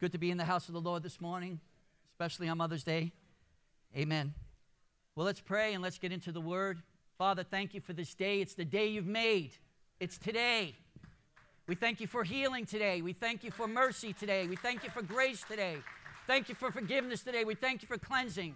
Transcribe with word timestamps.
good 0.00 0.12
to 0.12 0.18
be 0.18 0.30
in 0.30 0.38
the 0.38 0.46
house 0.46 0.66
of 0.66 0.72
the 0.72 0.80
Lord 0.80 1.02
this 1.02 1.20
morning, 1.20 1.60
especially 2.14 2.48
on 2.48 2.56
Mother's 2.56 2.82
Day. 2.82 3.12
Amen. 3.94 4.32
Well, 5.14 5.26
let's 5.26 5.42
pray 5.42 5.74
and 5.74 5.82
let's 5.82 5.98
get 5.98 6.10
into 6.10 6.32
the 6.32 6.40
word. 6.40 6.78
Father, 7.18 7.42
thank 7.44 7.74
you 7.74 7.82
for 7.82 7.92
this 7.92 8.14
day. 8.14 8.40
It's 8.40 8.54
the 8.54 8.64
day 8.64 8.86
you've 8.86 9.04
made, 9.04 9.50
it's 10.00 10.16
today. 10.16 10.74
We 11.68 11.74
thank 11.74 12.00
you 12.00 12.06
for 12.06 12.24
healing 12.24 12.64
today. 12.64 13.02
We 13.02 13.12
thank 13.12 13.44
you 13.44 13.50
for 13.50 13.68
mercy 13.68 14.14
today. 14.14 14.46
We 14.46 14.56
thank 14.56 14.84
you 14.84 14.90
for 14.90 15.02
grace 15.02 15.44
today. 15.46 15.76
Thank 16.26 16.48
you 16.48 16.54
for 16.54 16.72
forgiveness 16.72 17.22
today. 17.22 17.44
We 17.44 17.54
thank 17.54 17.82
you 17.82 17.86
for 17.86 17.98
cleansing. 17.98 18.54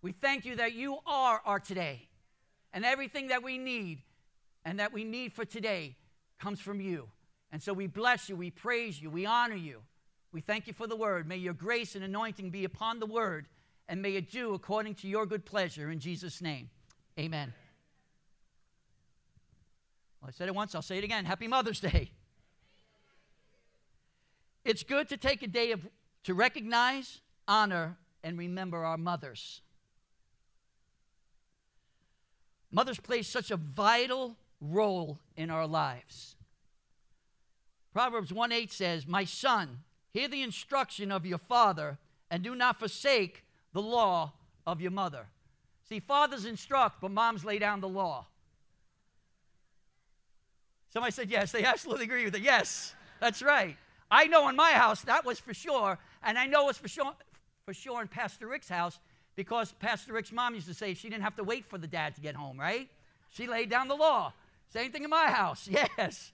We 0.00 0.12
thank 0.12 0.46
you 0.46 0.56
that 0.56 0.72
you 0.72 0.96
are 1.06 1.42
our 1.44 1.60
today. 1.60 2.08
And 2.72 2.86
everything 2.86 3.28
that 3.28 3.42
we 3.42 3.58
need 3.58 3.98
and 4.64 4.80
that 4.80 4.94
we 4.94 5.04
need 5.04 5.34
for 5.34 5.44
today 5.44 5.94
comes 6.40 6.58
from 6.58 6.80
you. 6.80 7.08
And 7.52 7.62
so 7.62 7.74
we 7.74 7.86
bless 7.86 8.30
you, 8.30 8.36
we 8.36 8.50
praise 8.50 9.00
you, 9.00 9.10
we 9.10 9.26
honor 9.26 9.56
you. 9.56 9.82
We 10.32 10.40
thank 10.40 10.66
you 10.66 10.72
for 10.72 10.86
the 10.86 10.96
word. 10.96 11.26
May 11.26 11.36
your 11.36 11.54
grace 11.54 11.94
and 11.94 12.04
anointing 12.04 12.50
be 12.50 12.64
upon 12.64 13.00
the 13.00 13.06
word, 13.06 13.46
and 13.88 14.00
may 14.00 14.14
it 14.14 14.30
do 14.30 14.54
according 14.54 14.94
to 14.96 15.08
your 15.08 15.26
good 15.26 15.44
pleasure. 15.44 15.90
In 15.90 15.98
Jesus' 15.98 16.40
name, 16.40 16.70
amen. 17.18 17.52
Well, 20.20 20.28
I 20.28 20.32
said 20.32 20.48
it 20.48 20.54
once, 20.54 20.74
I'll 20.74 20.82
say 20.82 20.98
it 20.98 21.04
again. 21.04 21.24
Happy 21.24 21.48
Mother's 21.48 21.80
Day. 21.80 22.12
It's 24.64 24.82
good 24.82 25.08
to 25.08 25.16
take 25.16 25.42
a 25.42 25.48
day 25.48 25.72
of, 25.72 25.80
to 26.24 26.34
recognize, 26.34 27.22
honor, 27.48 27.96
and 28.22 28.38
remember 28.38 28.84
our 28.84 28.98
mothers. 28.98 29.62
Mothers 32.70 33.00
play 33.00 33.22
such 33.22 33.50
a 33.50 33.56
vital 33.56 34.36
role 34.60 35.18
in 35.36 35.50
our 35.50 35.66
lives. 35.66 36.36
Proverbs 37.92 38.32
1 38.32 38.52
8 38.52 38.72
says, 38.72 39.06
My 39.06 39.24
son, 39.24 39.80
hear 40.12 40.28
the 40.28 40.42
instruction 40.42 41.10
of 41.10 41.26
your 41.26 41.38
father, 41.38 41.98
and 42.30 42.42
do 42.42 42.54
not 42.54 42.78
forsake 42.78 43.44
the 43.72 43.82
law 43.82 44.32
of 44.66 44.80
your 44.80 44.90
mother. 44.90 45.26
See, 45.88 46.00
fathers 46.00 46.44
instruct, 46.44 47.00
but 47.00 47.10
moms 47.10 47.44
lay 47.44 47.58
down 47.58 47.80
the 47.80 47.88
law. 47.88 48.26
Somebody 50.92 51.12
said 51.12 51.30
yes. 51.30 51.52
They 51.52 51.64
absolutely 51.64 52.04
agree 52.04 52.24
with 52.24 52.34
it. 52.34 52.42
Yes, 52.42 52.94
that's 53.20 53.42
right. 53.42 53.76
I 54.10 54.26
know 54.26 54.48
in 54.48 54.56
my 54.56 54.72
house 54.72 55.02
that 55.02 55.24
was 55.24 55.38
for 55.38 55.54
sure, 55.54 55.98
and 56.22 56.38
I 56.38 56.46
know 56.46 56.68
it's 56.68 56.78
for 56.78 56.88
sure, 56.88 57.12
for 57.64 57.74
sure 57.74 58.02
in 58.02 58.08
Pastor 58.08 58.48
Rick's 58.48 58.68
house 58.68 58.98
because 59.36 59.72
Pastor 59.72 60.12
Rick's 60.12 60.32
mom 60.32 60.54
used 60.54 60.66
to 60.66 60.74
say 60.74 60.94
she 60.94 61.08
didn't 61.08 61.22
have 61.22 61.36
to 61.36 61.44
wait 61.44 61.64
for 61.64 61.78
the 61.78 61.86
dad 61.86 62.14
to 62.16 62.20
get 62.20 62.34
home, 62.34 62.58
right? 62.58 62.88
She 63.30 63.46
laid 63.46 63.70
down 63.70 63.88
the 63.88 63.94
law. 63.94 64.32
Same 64.72 64.90
thing 64.90 65.04
in 65.04 65.10
my 65.10 65.28
house, 65.28 65.68
yes. 65.98 66.32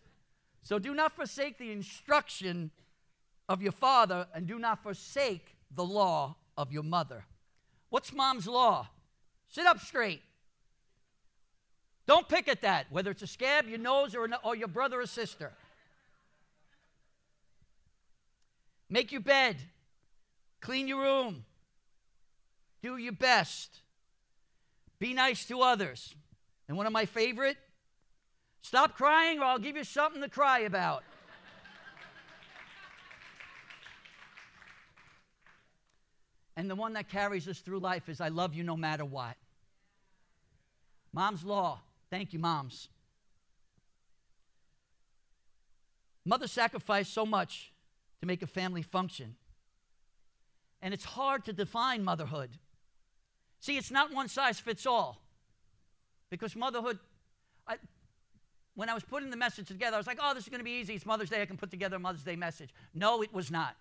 So 0.63 0.79
do 0.79 0.95
not 0.95 1.13
forsake 1.13 1.59
the 1.59 1.71
instruction 1.71 2.71
of 3.49 3.63
your 3.63 3.73
father, 3.73 4.27
and 4.35 4.47
do 4.47 4.59
not 4.59 4.83
forsake 4.83 5.57
the 5.75 5.85
law 5.85 6.37
of 6.57 6.73
your 6.73 6.83
mother. 6.83 7.25
What's 7.91 8.13
mom's 8.13 8.47
law? 8.47 8.89
Sit 9.49 9.67
up 9.67 9.81
straight. 9.81 10.23
Don't 12.07 12.29
pick 12.29 12.49
at 12.49 12.63
that, 12.63 12.87
whether 12.91 13.11
it's 13.11 13.23
a 13.23 13.27
scab, 13.27 13.69
your 13.69 13.79
nose, 13.79 14.15
or, 14.15 14.25
an, 14.25 14.35
or 14.45 14.55
your 14.55 14.69
brother 14.69 15.01
or 15.01 15.07
sister. 15.07 15.53
Make 18.89 19.11
your 19.11 19.21
bed, 19.21 19.57
clean 20.61 20.87
your 20.87 21.01
room, 21.01 21.45
do 22.83 22.97
your 22.97 23.13
best, 23.13 23.81
be 25.01 25.13
nice 25.13 25.45
to 25.47 25.61
others. 25.61 26.15
And 26.69 26.77
one 26.77 26.87
of 26.87 26.93
my 26.93 27.05
favorite, 27.05 27.57
stop 28.63 28.97
crying 28.97 29.41
or 29.41 29.45
I'll 29.45 29.59
give 29.59 29.77
you 29.77 29.85
something 29.85 30.23
to 30.23 30.29
cry 30.29 30.61
about. 30.61 31.03
And 36.57 36.71
the 36.71 36.75
one 36.75 36.95
that 36.95 37.09
carries 37.11 37.47
us 37.49 37.59
through 37.59 37.81
life 37.81 38.09
is 38.09 38.21
I 38.21 38.29
love 38.29 38.55
you 38.55 38.65
no 38.65 38.77
matter 38.77 39.05
what. 39.05 39.37
Mom's 41.13 41.45
law. 41.45 41.81
Thank 42.11 42.33
you, 42.33 42.39
moms. 42.39 42.89
Mother 46.25 46.49
sacrificed 46.49 47.13
so 47.13 47.27
much 47.27 47.73
to 48.21 48.27
make 48.27 48.43
a 48.43 48.47
family 48.47 48.83
function. 48.83 49.37
And 50.83 50.95
it's 50.95 51.05
hard 51.05 51.45
to 51.45 51.53
define 51.53 52.03
motherhood. 52.03 52.51
See, 53.61 53.77
it's 53.77 53.91
not 53.91 54.13
one 54.13 54.29
size 54.29 54.59
fits 54.59 54.87
all. 54.87 55.21
Because 56.31 56.57
motherhood, 56.57 56.99
I, 57.67 57.77
when 58.75 58.89
I 58.89 58.95
was 58.95 59.05
putting 59.05 59.31
the 59.31 59.37
message 59.37 59.69
together, 59.69 59.97
I 59.97 59.99
was 59.99 60.07
like, 60.07 60.19
oh, 60.21 60.35
this 60.35 60.45
is 60.45 60.49
going 60.49 60.61
to 60.61 60.65
be 60.65 60.79
easy. 60.79 60.95
It's 60.95 61.07
Mother's 61.07 61.31
Day. 61.31 61.43
I 61.43 61.47
can 61.47 61.57
put 61.57 61.71
together 61.71 61.97
a 61.97 62.01
Mother's 62.01 62.25
Day 62.25 62.37
message. 62.37 62.71
No, 62.95 63.23
it 63.23 63.33
was 63.33 63.51
not. 63.51 63.77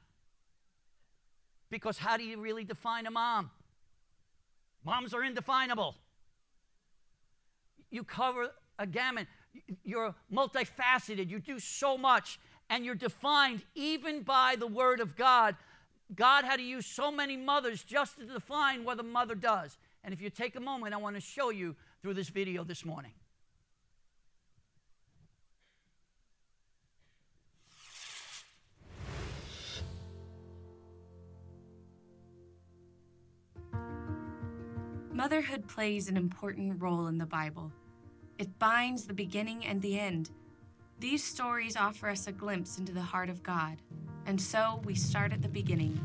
Because 1.69 1.97
how 1.97 2.17
do 2.17 2.23
you 2.23 2.39
really 2.39 2.63
define 2.63 3.05
a 3.05 3.11
mom? 3.11 3.51
Moms 4.83 5.13
are 5.13 5.23
indefinable. 5.23 5.95
You 7.89 8.03
cover 8.03 8.51
a 8.77 8.85
gamut. 8.85 9.27
You're 9.83 10.15
multifaceted. 10.31 11.29
You 11.29 11.39
do 11.39 11.59
so 11.59 11.97
much 11.97 12.39
and 12.69 12.85
you're 12.85 12.95
defined 12.95 13.63
even 13.73 14.21
by 14.21 14.55
the 14.57 14.67
Word 14.67 14.99
of 14.99 15.15
God. 15.15 15.55
God 16.13 16.45
had 16.45 16.57
to 16.57 16.63
use 16.63 16.85
so 16.85 17.11
many 17.11 17.35
mothers 17.35 17.83
just 17.83 18.19
to 18.19 18.25
define 18.25 18.83
what 18.83 18.99
a 18.99 19.03
mother 19.03 19.35
does. 19.35 19.77
And 20.03 20.13
if 20.13 20.21
you 20.21 20.29
take 20.29 20.55
a 20.55 20.59
moment, 20.59 20.93
I 20.93 20.97
want 20.97 21.15
to 21.15 21.21
show 21.21 21.49
you 21.49 21.75
through 22.01 22.13
this 22.13 22.29
video 22.29 22.63
this 22.63 22.85
morning. 22.85 23.11
Motherhood 35.15 35.67
plays 35.67 36.09
an 36.09 36.17
important 36.17 36.81
role 36.81 37.07
in 37.07 37.17
the 37.17 37.25
Bible. 37.25 37.71
It 38.37 38.59
binds 38.59 39.07
the 39.07 39.13
beginning 39.13 39.65
and 39.65 39.81
the 39.81 39.97
end 39.97 40.29
these 40.99 41.23
stories 41.23 41.75
offer 41.75 42.07
us 42.07 42.27
a 42.27 42.31
glimpse 42.31 42.77
into 42.77 42.93
the 42.93 43.01
heart 43.01 43.29
of 43.29 43.43
God, 43.43 43.81
and 44.25 44.39
so 44.39 44.81
we 44.85 44.95
start 44.95 45.33
at 45.33 45.41
the 45.41 45.49
beginning. 45.49 45.99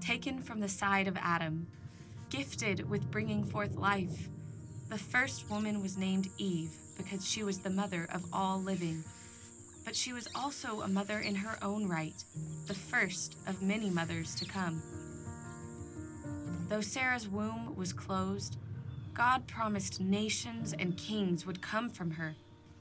Taken 0.00 0.38
from 0.38 0.60
the 0.60 0.68
side 0.68 1.08
of 1.08 1.16
Adam, 1.16 1.66
gifted 2.28 2.88
with 2.90 3.10
bringing 3.10 3.42
forth 3.42 3.76
life, 3.76 4.28
the 4.90 4.98
first 4.98 5.48
woman 5.48 5.80
was 5.80 5.96
named 5.96 6.28
Eve 6.36 6.72
because 6.98 7.26
she 7.26 7.42
was 7.42 7.58
the 7.58 7.70
mother 7.70 8.06
of 8.12 8.22
all 8.34 8.60
living. 8.60 9.02
But 9.86 9.96
she 9.96 10.12
was 10.12 10.28
also 10.34 10.82
a 10.82 10.88
mother 10.88 11.20
in 11.20 11.34
her 11.36 11.56
own 11.62 11.88
right, 11.88 12.22
the 12.66 12.74
first 12.74 13.36
of 13.46 13.62
many 13.62 13.88
mothers 13.88 14.34
to 14.36 14.44
come. 14.44 14.82
Though 16.68 16.80
Sarah's 16.80 17.28
womb 17.28 17.74
was 17.76 17.92
closed, 17.92 18.56
God 19.12 19.46
promised 19.46 20.00
nations 20.00 20.74
and 20.78 20.96
kings 20.96 21.46
would 21.46 21.62
come 21.62 21.88
from 21.88 22.12
her 22.12 22.34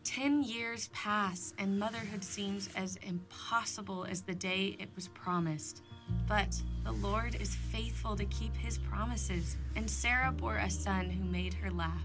Ten 0.04 0.44
years 0.44 0.90
pass, 0.90 1.54
and 1.58 1.80
motherhood 1.80 2.26
seems 2.26 2.70
as 2.76 2.98
impossible 2.98 4.04
as 4.04 4.22
the 4.22 4.36
day 4.36 4.76
it 4.78 4.90
was 4.96 5.08
promised. 5.08 5.82
But 6.28 6.62
the 6.84 6.92
Lord 6.92 7.36
is 7.36 7.56
faithful 7.56 8.18
to 8.18 8.26
keep 8.26 8.54
his 8.58 8.78
promises, 8.78 9.56
and 9.78 9.90
Sarah 9.90 10.32
bore 10.32 10.58
a 10.58 10.70
son 10.70 11.10
who 11.10 11.24
made 11.24 11.54
her 11.54 11.72
laugh. 11.72 12.04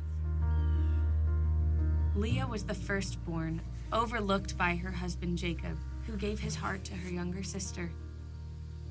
Leah 2.15 2.47
was 2.47 2.63
the 2.63 2.75
firstborn, 2.75 3.61
overlooked 3.93 4.57
by 4.57 4.77
her 4.77 4.93
husband 4.93 5.37
Jacob, 5.37 5.77
who 6.07 6.17
gave 6.17 6.39
his 6.39 6.55
heart 6.55 6.85
to 6.85 6.95
her 6.95 7.11
younger 7.11 7.43
sister. 7.43 7.91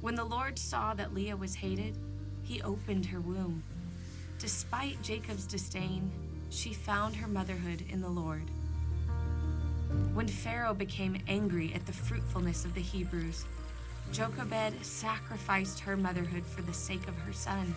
When 0.01 0.15
the 0.15 0.25
Lord 0.25 0.59
saw 0.59 0.93
that 0.95 1.13
Leah 1.13 1.37
was 1.37 1.55
hated, 1.55 1.97
he 2.47 2.61
opened 2.61 3.05
her 3.07 3.19
womb. 3.19 3.61
Despite 4.39 5.01
Jacob's 5.01 5.45
disdain, 5.45 6.11
she 6.49 6.73
found 6.73 7.15
her 7.15 7.27
motherhood 7.27 7.83
in 7.89 8.01
the 8.01 8.09
Lord. 8.09 8.49
When 10.13 10.27
Pharaoh 10.27 10.73
became 10.73 11.21
angry 11.27 11.73
at 11.73 11.85
the 11.85 11.91
fruitfulness 11.91 12.63
of 12.63 12.73
the 12.73 12.81
Hebrews, 12.81 13.45
Jochebed 14.13 14.85
sacrificed 14.85 15.81
her 15.81 15.97
motherhood 15.97 16.45
for 16.45 16.61
the 16.61 16.73
sake 16.73 17.07
of 17.09 17.17
her 17.19 17.33
son. 17.33 17.75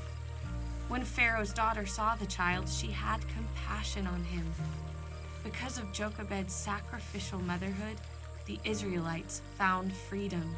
When 0.89 1.05
Pharaoh's 1.05 1.53
daughter 1.53 1.87
saw 1.87 2.15
the 2.15 2.27
child, 2.27 2.69
she 2.69 2.89
had 2.89 3.21
compassion 3.29 4.06
on 4.06 4.23
him. 4.23 4.44
Because 5.43 5.79
of 5.79 5.93
Jochebed's 5.93 6.55
sacrificial 6.55 7.41
motherhood, 7.41 7.97
the 8.47 8.59
Israelites 8.65 9.43
found 9.56 9.93
freedom. 9.93 10.55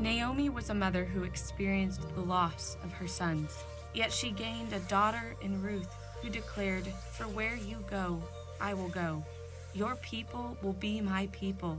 Naomi 0.00 0.50
was 0.50 0.68
a 0.68 0.74
mother 0.74 1.04
who 1.04 1.24
experienced 1.24 2.02
the 2.14 2.20
loss 2.20 2.76
of 2.84 2.92
her 2.92 3.08
sons, 3.08 3.64
yet 3.94 4.12
she 4.12 4.30
gained 4.30 4.72
a 4.74 4.78
daughter 4.80 5.34
in 5.40 5.62
Ruth 5.62 5.88
who 6.20 6.28
declared, 6.28 6.86
For 7.12 7.24
where 7.24 7.56
you 7.56 7.82
go, 7.90 8.22
I 8.60 8.74
will 8.74 8.90
go. 8.90 9.24
Your 9.72 9.96
people 9.96 10.56
will 10.62 10.74
be 10.74 11.00
my 11.00 11.28
people, 11.32 11.78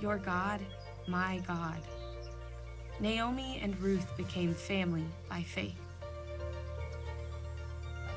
your 0.00 0.18
God, 0.18 0.60
my 1.08 1.42
God. 1.46 1.80
Naomi 3.00 3.58
and 3.60 3.78
Ruth 3.80 4.16
became 4.16 4.54
family 4.54 5.04
by 5.28 5.42
faith. 5.42 5.74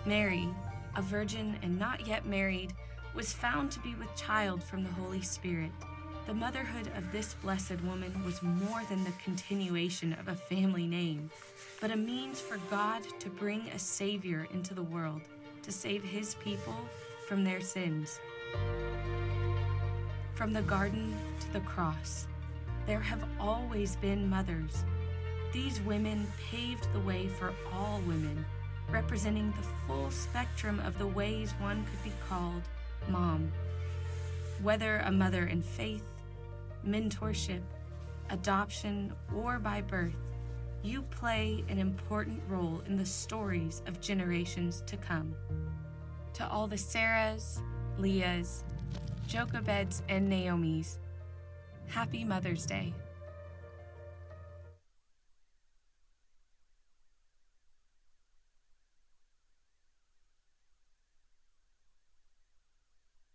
Mary, 0.06 0.48
a 0.95 1.01
virgin 1.01 1.57
and 1.63 1.80
not 1.80 2.06
yet 2.06 2.27
married, 2.27 2.74
was 3.16 3.33
found 3.33 3.72
to 3.72 3.80
be 3.80 3.95
with 3.95 4.16
child 4.16 4.63
from 4.63 4.83
the 4.83 4.92
Holy 4.92 5.22
Spirit. 5.22 5.72
The 6.25 6.33
motherhood 6.33 6.89
of 6.98 7.12
this 7.12 7.36
blessed 7.36 7.83
woman 7.83 8.12
was 8.25 8.42
more 8.42 8.81
than 8.89 9.04
the 9.04 9.13
continuation 9.24 10.13
of 10.13 10.27
a 10.27 10.33
family 10.33 10.88
name, 10.88 11.30
but 11.80 11.92
a 11.92 11.95
means 11.95 12.42
for 12.42 12.57
God 12.72 13.04
to 13.19 13.30
bring 13.30 13.68
a 13.68 13.77
Savior 13.77 14.48
into 14.51 14.74
the 14.74 14.81
world 14.81 15.22
to 15.62 15.72
save 15.72 16.04
His 16.04 16.33
people 16.36 16.75
from 17.27 17.44
their 17.44 17.62
sins. 17.62 18.19
From 20.33 20.51
the 20.51 20.63
garden 20.63 21.16
to 21.42 21.54
the 21.54 21.60
cross, 21.60 22.25
there 22.88 23.00
have 23.00 23.24
always 23.39 23.95
been 23.98 24.27
mothers. 24.27 24.83
These 25.54 25.80
women 25.81 26.25
paved 26.50 26.92
the 26.92 27.01
way 27.01 27.27
for 27.27 27.54
all 27.72 28.01
women, 28.07 28.44
representing 28.89 29.51
the 29.51 29.68
full 29.86 30.10
spectrum 30.10 30.80
of 30.80 30.98
the 30.98 31.07
ways 31.07 31.54
one 31.60 31.86
could 31.86 32.04
be 32.04 32.13
called 32.27 32.63
mom. 33.10 33.51
Whether 34.63 34.98
a 35.06 35.12
mother 35.12 35.45
in 35.45 35.62
faith, 35.62 36.14
mentorship, 36.85 37.61
adoption, 38.29 39.13
or 39.35 39.59
by 39.59 39.81
birth, 39.81 40.15
you 40.83 41.01
play 41.01 41.63
an 41.67 41.79
important 41.79 42.41
role 42.47 42.81
in 42.85 42.95
the 42.95 43.05
stories 43.05 43.81
of 43.87 43.99
generations 43.99 44.83
to 44.85 44.97
come. 44.97 45.33
To 46.33 46.47
all 46.47 46.67
the 46.67 46.75
Sarahs, 46.75 47.59
Leahs, 47.97 48.63
Jochebeds, 49.27 50.01
and 50.09 50.31
Naomis, 50.31 50.99
Happy 51.87 52.23
Mother's 52.23 52.65
Day. 52.65 52.93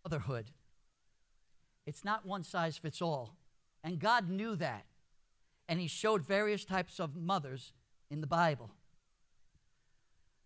Motherhood. 0.05 0.51
It's 1.87 2.05
not 2.05 2.27
one 2.27 2.45
size 2.45 2.77
fits 2.77 3.01
all. 3.01 3.40
And 3.83 3.99
God 3.99 4.29
knew 4.29 4.57
that. 4.57 4.85
And 5.69 5.81
He 5.81 5.87
showed 5.87 6.23
various 6.23 6.65
types 6.65 6.99
of 6.99 7.17
mothers 7.17 7.73
in 8.11 8.21
the 8.21 8.27
Bible. 8.27 8.71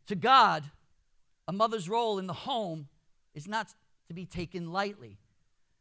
To 0.06 0.14
God, 0.14 0.64
a 1.48 1.52
mother's 1.52 1.88
role 1.88 2.19
in 2.19 2.26
the 2.26 2.32
home 2.32 2.88
is 3.34 3.48
not 3.48 3.75
to 4.08 4.14
be 4.14 4.26
taken 4.26 4.72
lightly. 4.72 5.19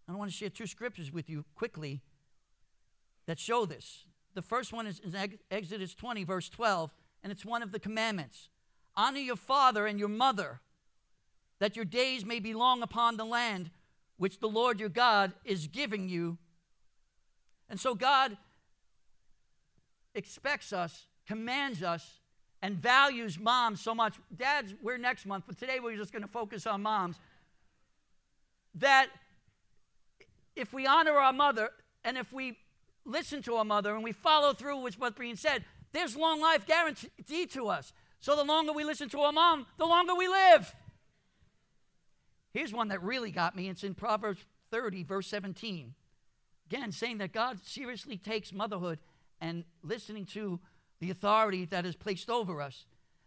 I 0.07 0.13
want 0.13 0.31
to 0.31 0.35
share 0.35 0.50
two 0.50 0.67
scriptures 0.67 1.11
with 1.11 1.29
you 1.29 1.45
quickly 1.55 2.01
that 3.25 3.39
show 3.39 3.65
this. 3.65 4.05
The 4.33 4.41
first 4.41 4.73
one 4.73 4.88
is 4.88 5.00
in 5.00 5.38
Exodus 5.50 5.94
20, 5.94 6.23
verse 6.23 6.50
12, 6.50 6.91
and 7.23 7.31
it's 7.31 7.45
one 7.45 7.63
of 7.63 7.71
the 7.71 7.79
commandments 7.79 8.50
Honor 8.95 9.19
your 9.19 9.35
father 9.35 9.88
and 9.88 9.97
your 9.97 10.09
mother, 10.09 10.61
that 11.59 11.75
your 11.75 11.85
days 11.85 12.25
may 12.25 12.39
be 12.39 12.53
long 12.53 12.83
upon 12.83 13.17
the 13.17 13.25
land 13.25 13.71
which 14.17 14.39
the 14.39 14.50
Lord 14.50 14.79
your 14.79 14.89
God 14.89 15.33
is 15.44 15.67
giving 15.67 16.09
you. 16.09 16.38
And 17.73 17.79
so 17.79 17.95
God 17.95 18.37
expects 20.13 20.71
us, 20.73 21.07
commands 21.25 21.81
us, 21.81 22.19
and 22.61 22.75
values 22.75 23.39
moms 23.39 23.81
so 23.81 23.95
much. 23.95 24.13
Dads, 24.37 24.75
we're 24.83 24.99
next 24.99 25.25
month, 25.25 25.45
but 25.47 25.57
today 25.57 25.79
we're 25.79 25.97
just 25.97 26.11
going 26.11 26.21
to 26.21 26.27
focus 26.27 26.67
on 26.67 26.83
moms. 26.83 27.17
That 28.75 29.07
if 30.55 30.71
we 30.71 30.85
honor 30.85 31.13
our 31.13 31.33
mother 31.33 31.71
and 32.03 32.15
if 32.15 32.31
we 32.31 32.59
listen 33.05 33.41
to 33.41 33.55
our 33.55 33.65
mother 33.65 33.95
and 33.95 34.03
we 34.03 34.11
follow 34.11 34.53
through 34.53 34.77
with 34.77 34.99
what's 34.99 35.17
being 35.17 35.35
said, 35.35 35.65
there's 35.93 36.15
long 36.15 36.39
life 36.39 36.67
guaranteed 36.67 37.49
to 37.53 37.69
us. 37.69 37.91
So 38.19 38.35
the 38.35 38.43
longer 38.43 38.71
we 38.71 38.83
listen 38.83 39.09
to 39.09 39.21
our 39.21 39.31
mom, 39.31 39.65
the 39.79 39.87
longer 39.87 40.13
we 40.13 40.27
live. 40.27 40.71
Here's 42.53 42.71
one 42.71 42.89
that 42.89 43.01
really 43.01 43.31
got 43.31 43.55
me. 43.55 43.67
It's 43.67 43.83
in 43.83 43.95
Proverbs 43.95 44.45
30, 44.69 45.01
verse 45.01 45.25
17. 45.25 45.95
Again, 46.68 46.92
saying 46.92 47.18
that 47.19 47.33
God 47.33 47.60
seriously 47.63 48.18
takes 48.18 48.54
motherhood 48.54 49.00
and 49.42 49.63
listening 49.83 50.25
to 50.27 50.60
the 51.00 51.12
authority 51.12 51.65
that 51.65 51.86
is 51.86 51.95
placed 51.95 52.30
over 52.30 52.62
us. 52.62 52.86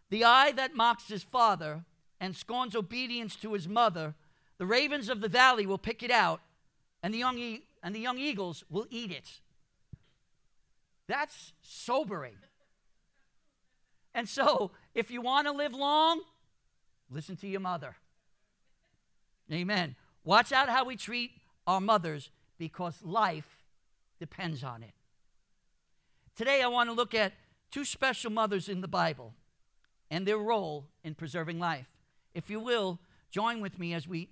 The 0.09 0.23
eye 0.23 0.51
that 0.53 0.75
mocks 0.75 1.07
his 1.07 1.23
father 1.23 1.85
and 2.19 2.35
scorns 2.35 2.75
obedience 2.75 3.35
to 3.37 3.53
his 3.53 3.67
mother, 3.67 4.15
the 4.57 4.65
ravens 4.65 5.09
of 5.09 5.21
the 5.21 5.27
valley 5.27 5.65
will 5.65 5.77
pick 5.77 6.01
it 6.01 6.09
out, 6.11 6.41
and 7.03 7.13
the 7.13 7.19
young, 7.19 7.37
e- 7.37 7.63
and 7.83 7.93
the 7.93 7.99
young 7.99 8.17
eagles 8.17 8.63
will 8.69 8.87
eat 8.89 9.11
it. 9.11 9.41
That's 11.07 11.53
sobering. 11.61 12.37
And 14.15 14.27
so, 14.27 14.71
if 14.95 15.11
you 15.11 15.21
want 15.21 15.45
to 15.45 15.53
live 15.53 15.73
long, 15.73 16.21
listen 17.11 17.35
to 17.37 17.47
your 17.47 17.59
mother. 17.59 17.95
Amen. 19.51 19.95
Watch 20.23 20.51
out 20.51 20.69
how 20.69 20.83
we 20.83 20.95
treat 20.95 21.31
our 21.67 21.79
mothers 21.79 22.31
because 22.57 23.01
life 23.03 23.63
depends 24.19 24.63
on 24.63 24.83
it. 24.83 24.93
Today, 26.35 26.61
I 26.61 26.67
want 26.67 26.89
to 26.89 26.93
look 26.93 27.15
at 27.15 27.33
two 27.71 27.83
special 27.83 28.31
mothers 28.31 28.69
in 28.69 28.81
the 28.81 28.87
Bible 28.87 29.33
and 30.09 30.27
their 30.27 30.37
role 30.37 30.87
in 31.03 31.15
preserving 31.15 31.59
life. 31.59 31.87
If 32.33 32.49
you 32.49 32.59
will, 32.59 32.99
join 33.31 33.61
with 33.61 33.79
me 33.79 33.93
as 33.93 34.07
we 34.07 34.29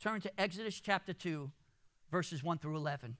turn 0.00 0.20
to 0.20 0.40
Exodus 0.40 0.80
chapter 0.80 1.12
2, 1.12 1.50
verses 2.10 2.42
1 2.42 2.58
through 2.58 2.76
11. 2.76 3.16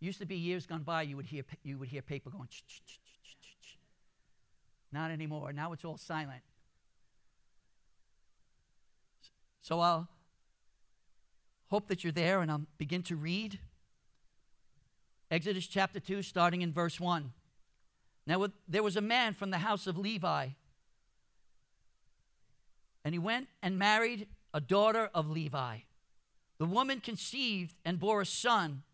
Used 0.00 0.20
to 0.20 0.26
be 0.26 0.36
years 0.36 0.66
gone 0.66 0.82
by, 0.82 1.02
you 1.02 1.16
would 1.16 1.26
hear, 1.26 1.42
you 1.64 1.78
would 1.78 1.88
hear 1.88 2.02
paper 2.02 2.30
going, 2.30 2.48
not 4.92 5.10
anymore. 5.10 5.52
Now 5.52 5.72
it's 5.72 5.84
all 5.84 5.96
silent. 5.96 6.42
So 9.68 9.80
I'll 9.80 10.08
hope 11.66 11.88
that 11.88 12.02
you're 12.02 12.10
there 12.10 12.40
and 12.40 12.50
I'll 12.50 12.64
begin 12.78 13.02
to 13.02 13.16
read. 13.16 13.58
Exodus 15.30 15.66
chapter 15.66 16.00
2, 16.00 16.22
starting 16.22 16.62
in 16.62 16.72
verse 16.72 16.98
1. 16.98 17.34
Now 18.26 18.46
there 18.66 18.82
was 18.82 18.96
a 18.96 19.02
man 19.02 19.34
from 19.34 19.50
the 19.50 19.58
house 19.58 19.86
of 19.86 19.98
Levi, 19.98 20.48
and 23.04 23.14
he 23.14 23.18
went 23.18 23.48
and 23.62 23.78
married 23.78 24.28
a 24.54 24.60
daughter 24.62 25.10
of 25.14 25.28
Levi. 25.28 25.80
The 26.56 26.64
woman 26.64 27.00
conceived 27.00 27.74
and 27.84 28.00
bore 28.00 28.22
a 28.22 28.26
son, 28.26 28.84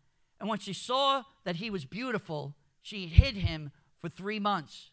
and 0.41 0.49
when 0.49 0.59
she 0.59 0.73
saw 0.73 1.23
that 1.45 1.55
he 1.55 1.69
was 1.69 1.85
beautiful, 1.85 2.53
she 2.81 3.07
hid 3.07 3.37
him 3.37 3.71
for 4.01 4.09
three 4.09 4.41
months. 4.41 4.91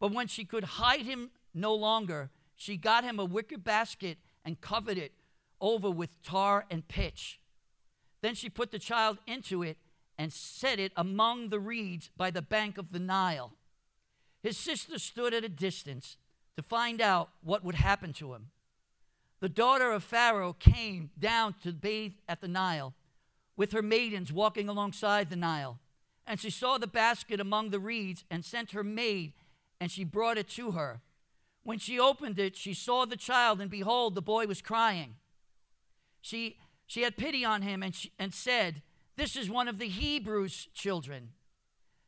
But 0.00 0.10
when 0.10 0.26
she 0.26 0.44
could 0.44 0.64
hide 0.64 1.02
him 1.02 1.30
no 1.54 1.72
longer, 1.72 2.30
she 2.56 2.76
got 2.76 3.04
him 3.04 3.20
a 3.20 3.24
wicker 3.24 3.58
basket 3.58 4.18
and 4.44 4.60
covered 4.60 4.98
it 4.98 5.12
over 5.60 5.90
with 5.90 6.22
tar 6.22 6.66
and 6.70 6.86
pitch. 6.86 7.40
Then 8.22 8.34
she 8.34 8.48
put 8.48 8.70
the 8.70 8.78
child 8.78 9.18
into 9.26 9.62
it 9.62 9.76
and 10.18 10.32
set 10.32 10.78
it 10.78 10.92
among 10.96 11.48
the 11.48 11.58
reeds 11.58 12.10
by 12.16 12.30
the 12.30 12.42
bank 12.42 12.78
of 12.78 12.92
the 12.92 12.98
Nile. 12.98 13.52
His 14.42 14.56
sister 14.56 14.98
stood 14.98 15.34
at 15.34 15.44
a 15.44 15.48
distance 15.48 16.16
to 16.56 16.62
find 16.62 17.00
out 17.00 17.30
what 17.42 17.64
would 17.64 17.74
happen 17.74 18.12
to 18.14 18.34
him. 18.34 18.50
The 19.40 19.48
daughter 19.48 19.90
of 19.90 20.04
Pharaoh 20.04 20.52
came 20.52 21.10
down 21.18 21.54
to 21.62 21.72
bathe 21.72 22.12
at 22.28 22.40
the 22.40 22.48
Nile 22.48 22.94
with 23.56 23.72
her 23.72 23.82
maidens 23.82 24.32
walking 24.32 24.68
alongside 24.68 25.30
the 25.30 25.36
Nile. 25.36 25.78
And 26.26 26.40
she 26.40 26.50
saw 26.50 26.78
the 26.78 26.86
basket 26.86 27.40
among 27.40 27.70
the 27.70 27.80
reeds 27.80 28.24
and 28.30 28.44
sent 28.44 28.70
her 28.70 28.84
maid 28.84 29.32
and 29.80 29.90
she 29.90 30.04
brought 30.04 30.38
it 30.38 30.48
to 30.48 30.70
her. 30.70 31.02
When 31.64 31.78
she 31.78 31.98
opened 31.98 32.38
it, 32.38 32.56
she 32.56 32.74
saw 32.74 33.06
the 33.06 33.16
child, 33.16 33.60
and 33.60 33.70
behold, 33.70 34.14
the 34.14 34.22
boy 34.22 34.46
was 34.46 34.60
crying. 34.62 35.16
She, 36.20 36.58
she 36.86 37.02
had 37.02 37.16
pity 37.16 37.44
on 37.44 37.62
him 37.62 37.82
and, 37.82 37.94
she, 37.94 38.12
and 38.18 38.32
said, 38.32 38.82
This 39.16 39.34
is 39.34 39.50
one 39.50 39.66
of 39.66 39.78
the 39.78 39.88
Hebrews' 39.88 40.68
children. 40.74 41.30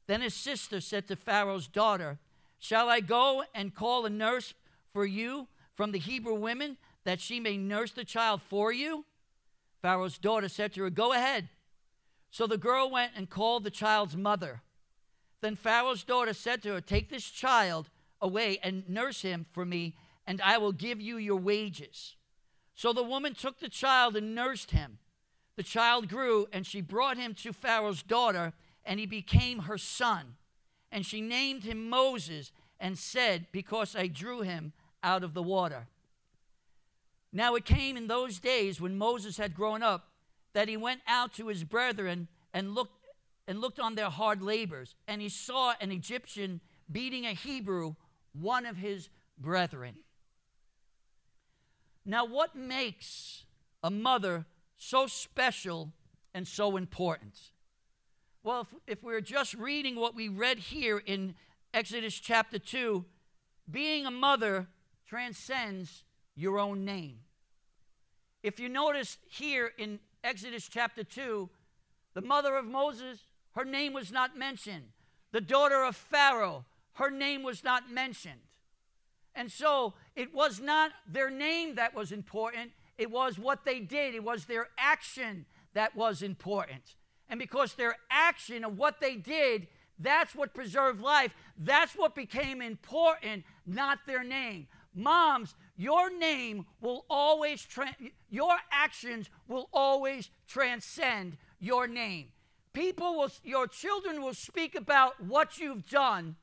Then 0.07 0.21
his 0.21 0.35
sister 0.35 0.81
said 0.81 1.09
to 1.09 1.17
Pharaoh's 1.17 1.67
daughter, 1.67 2.19
Shall 2.59 2.89
I 2.89 3.01
go 3.01 3.45
and 3.55 3.75
call 3.75 4.05
a 4.05 4.11
nurse 4.11 4.55
for 4.93 5.07
you 5.07 5.49
from 5.75 5.93
the 5.93 5.99
Hebrew 5.99 6.35
women, 6.35 6.77
that 7.05 7.21
she 7.21 7.41
may 7.41 7.57
nurse 7.57 7.93
the 7.93 8.05
child 8.05 8.43
for 8.43 8.73
you? 8.73 9.05
Pharaoh's 9.81 10.19
daughter 10.19 10.49
said 10.49 10.73
to 10.75 10.83
her, 10.83 10.91
Go 10.91 11.13
ahead. 11.13 11.49
So 12.31 12.47
the 12.47 12.59
girl 12.59 12.91
went 12.91 13.13
and 13.17 13.31
called 13.31 13.65
the 13.65 13.71
child's 13.71 14.17
mother. 14.17 14.63
Then 15.41 15.57
Pharaoh's 15.57 16.05
daughter 16.05 16.35
said 16.35 16.63
to 16.63 16.75
her, 16.75 16.81
Take 16.81 17.09
this 17.09 17.31
child 17.31 17.89
away 18.21 18.59
and 18.63 18.89
nurse 18.89 19.23
him 19.23 19.47
for 19.53 19.65
me, 19.65 19.97
and 20.27 20.41
I 20.43 20.59
will 20.59 20.73
give 20.73 21.01
you 21.01 21.17
your 21.17 21.37
wages. 21.37 22.17
So 22.75 22.93
the 22.93 23.03
woman 23.03 23.35
took 23.35 23.59
the 23.59 23.69
child 23.69 24.17
and 24.17 24.35
nursed 24.35 24.71
him. 24.71 24.99
The 25.57 25.63
child 25.63 26.09
grew, 26.09 26.47
and 26.53 26.67
she 26.67 26.81
brought 26.81 27.17
him 27.17 27.35
to 27.35 27.53
Pharaoh's 27.53 28.03
daughter, 28.03 28.53
and 28.85 29.01
he 29.01 29.07
became 29.07 29.61
her 29.61 29.79
son. 29.79 30.37
And 30.93 31.05
she 31.05 31.21
named 31.21 31.65
him 31.65 31.89
Moses 31.89 32.53
and 32.79 32.99
said, 32.99 33.47
Because 33.53 33.97
I 33.97 34.07
drew 34.07 34.43
him 34.43 34.73
out 35.03 35.25
of 35.25 35.35
the 35.35 35.43
water. 35.43 35.87
Now 37.33 37.55
it 37.55 37.65
came 37.65 37.97
in 37.97 38.07
those 38.07 38.39
days 38.39 38.81
when 38.81 38.97
Moses 38.97 39.37
had 39.37 39.55
grown 39.55 39.83
up 39.83 40.09
that 40.53 40.69
he 40.69 40.77
went 40.77 41.01
out 41.07 41.35
to 41.35 41.49
his 41.49 41.65
brethren 41.65 42.29
and 42.53 42.75
looked 42.75 42.93
and 43.49 43.61
looked 43.61 43.79
on 43.79 43.95
their 43.95 44.11
hard 44.11 44.43
labors, 44.43 44.95
and 45.07 45.21
he 45.21 45.29
saw 45.29 45.75
an 45.81 45.93
Egyptian 45.93 46.61
beating 46.91 47.25
a 47.27 47.33
Hebrew, 47.33 47.95
one 48.41 48.67
of 48.67 48.77
his 48.77 49.09
brethren. 49.39 49.95
Now, 52.05 52.25
what 52.25 52.55
makes 52.55 53.45
a 53.83 53.91
mother 53.91 54.47
so 54.77 55.07
special 55.07 55.93
and 56.35 56.47
so 56.47 56.77
important? 56.77 57.35
Well, 58.43 58.61
if, 58.61 58.99
if 58.99 59.03
we're 59.03 59.21
just 59.21 59.55
reading 59.55 59.97
what 59.97 60.15
we 60.15 60.29
read 60.29 60.59
here 60.59 60.99
in 60.99 61.35
Exodus 61.75 62.15
chapter 62.15 62.59
2, 62.59 63.05
being 63.71 64.07
a 64.07 64.11
mother 64.11 64.69
transcends 65.09 66.05
your 66.37 66.59
own 66.59 66.85
name. 66.85 67.19
If 68.43 68.61
you 68.61 68.69
notice 68.69 69.19
here 69.29 69.73
in 69.77 69.99
Exodus 70.23 70.69
chapter 70.69 71.03
2, 71.03 71.49
the 72.15 72.23
mother 72.23 72.57
of 72.57 72.65
Moses, 72.65 73.19
her 73.57 73.65
name 73.65 73.93
was 73.93 74.13
not 74.13 74.37
mentioned. 74.37 74.85
The 75.33 75.41
daughter 75.41 75.83
of 75.83 75.97
Pharaoh, 75.97 76.65
her 76.97 77.11
name 77.11 77.43
was 77.43 77.65
not 77.65 77.91
mentioned. 77.91 78.41
And 79.35 79.51
so 79.51 79.95
it 80.15 80.35
was 80.35 80.61
not 80.61 80.93
their 81.07 81.31
name 81.31 81.75
that 81.77 81.95
was 81.95 82.13
important, 82.13 82.73
it 82.99 83.11
was 83.11 83.39
what 83.39 83.65
they 83.65 83.81
did, 83.81 84.15
it 84.15 84.25
was 84.25 84.47
their 84.47 84.69
action 84.79 85.47
that 85.75 85.95
was 85.95 86.23
important. 86.23 86.95
And 87.29 87.39
because 87.39 87.75
their 87.75 87.97
action 88.11 88.65
of 88.65 88.79
what 88.79 89.01
they 89.01 89.17
did, 89.17 89.69
that's 89.99 90.35
what 90.35 90.55
preserved 90.55 91.01
life. 91.01 91.35
That's 91.59 91.95
what 91.95 92.15
became 92.15 92.63
important, 92.63 93.45
not 93.67 94.01
their 94.07 94.25
name. 94.25 94.69
Moms, 94.95 95.55
your 95.77 96.17
name 96.17 96.67
will 96.81 97.05
always, 97.11 97.63
tra- 97.63 97.97
your 98.31 98.57
actions 98.71 99.29
will 99.49 99.69
always 99.73 100.31
transcend 100.47 101.37
your 101.61 101.87
name. 101.87 102.29
People 102.73 103.17
will, 103.17 103.31
your 103.43 103.67
children 103.67 104.23
will 104.23 104.35
speak 104.35 104.75
about 104.75 105.23
what 105.23 105.59
you've 105.59 105.87
done, 105.87 106.37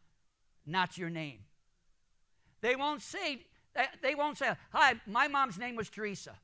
not 0.66 0.98
your 0.98 1.10
name. 1.10 1.40
They 2.62 2.76
won't 2.76 3.02
say, 3.02 3.42
they 4.02 4.16
won't 4.16 4.38
say, 4.38 4.52
hi, 4.72 4.96
my 5.06 5.28
mom's 5.28 5.58
name 5.58 5.76
was 5.76 5.90
Teresa. 5.90 6.36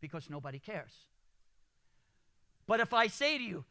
Because 0.00 0.30
nobody 0.30 0.58
cares. 0.58 0.92
But 2.66 2.80
if 2.80 2.94
I 2.94 3.08
say 3.08 3.38
to 3.38 3.44
you, 3.44 3.64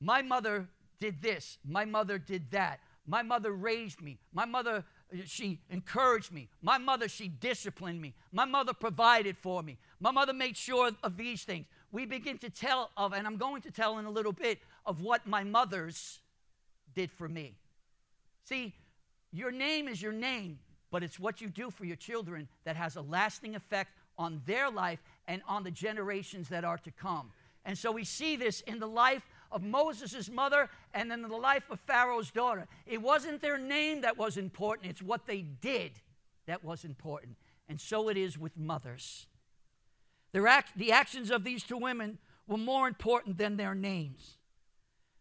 my 0.00 0.20
mother 0.20 0.68
did 1.00 1.22
this, 1.22 1.58
my 1.64 1.84
mother 1.84 2.18
did 2.18 2.50
that, 2.50 2.80
my 3.06 3.22
mother 3.22 3.52
raised 3.52 4.02
me, 4.02 4.18
my 4.32 4.44
mother, 4.44 4.84
uh, 5.12 5.18
she 5.24 5.60
encouraged 5.70 6.32
me, 6.32 6.48
my 6.60 6.78
mother, 6.78 7.08
she 7.08 7.28
disciplined 7.28 8.00
me, 8.00 8.14
my 8.32 8.44
mother 8.44 8.72
provided 8.72 9.36
for 9.38 9.62
me, 9.62 9.78
my 10.00 10.10
mother 10.10 10.32
made 10.32 10.56
sure 10.56 10.90
of 11.02 11.16
these 11.16 11.44
things. 11.44 11.66
We 11.92 12.06
begin 12.06 12.38
to 12.38 12.50
tell 12.50 12.90
of, 12.96 13.12
and 13.12 13.26
I'm 13.26 13.36
going 13.36 13.62
to 13.62 13.70
tell 13.70 13.98
in 13.98 14.04
a 14.04 14.10
little 14.10 14.32
bit, 14.32 14.58
of 14.84 15.00
what 15.00 15.26
my 15.26 15.44
mother's 15.44 16.20
did 16.94 17.10
for 17.10 17.28
me. 17.28 17.56
See, 18.44 18.74
your 19.32 19.50
name 19.50 19.88
is 19.88 20.00
your 20.00 20.12
name, 20.12 20.58
but 20.90 21.02
it's 21.02 21.18
what 21.18 21.40
you 21.40 21.48
do 21.48 21.70
for 21.70 21.84
your 21.84 21.96
children 21.96 22.48
that 22.64 22.76
has 22.76 22.96
a 22.96 23.02
lasting 23.02 23.56
effect 23.56 23.90
on 24.16 24.42
their 24.46 24.70
life 24.70 25.00
and 25.26 25.42
on 25.48 25.64
the 25.64 25.70
generations 25.70 26.48
that 26.50 26.64
are 26.64 26.78
to 26.78 26.90
come. 26.90 27.32
And 27.64 27.76
so 27.76 27.90
we 27.90 28.04
see 28.04 28.36
this 28.36 28.60
in 28.62 28.78
the 28.78 28.86
life 28.86 29.26
of 29.50 29.62
Moses' 29.62 30.28
mother 30.30 30.68
and 30.92 31.10
then 31.10 31.24
in 31.24 31.30
the 31.30 31.36
life 31.36 31.64
of 31.70 31.80
Pharaoh's 31.80 32.30
daughter. 32.30 32.66
It 32.86 33.00
wasn't 33.00 33.40
their 33.40 33.58
name 33.58 34.02
that 34.02 34.18
was 34.18 34.36
important, 34.36 34.90
it's 34.90 35.02
what 35.02 35.26
they 35.26 35.42
did 35.42 35.92
that 36.46 36.64
was 36.64 36.84
important. 36.84 37.36
And 37.68 37.80
so 37.80 38.08
it 38.08 38.16
is 38.16 38.38
with 38.38 38.56
mothers. 38.58 39.26
Act, 40.34 40.76
the 40.76 40.92
actions 40.92 41.30
of 41.30 41.44
these 41.44 41.62
two 41.62 41.78
women 41.78 42.18
were 42.46 42.58
more 42.58 42.86
important 42.86 43.38
than 43.38 43.56
their 43.56 43.74
names. 43.74 44.36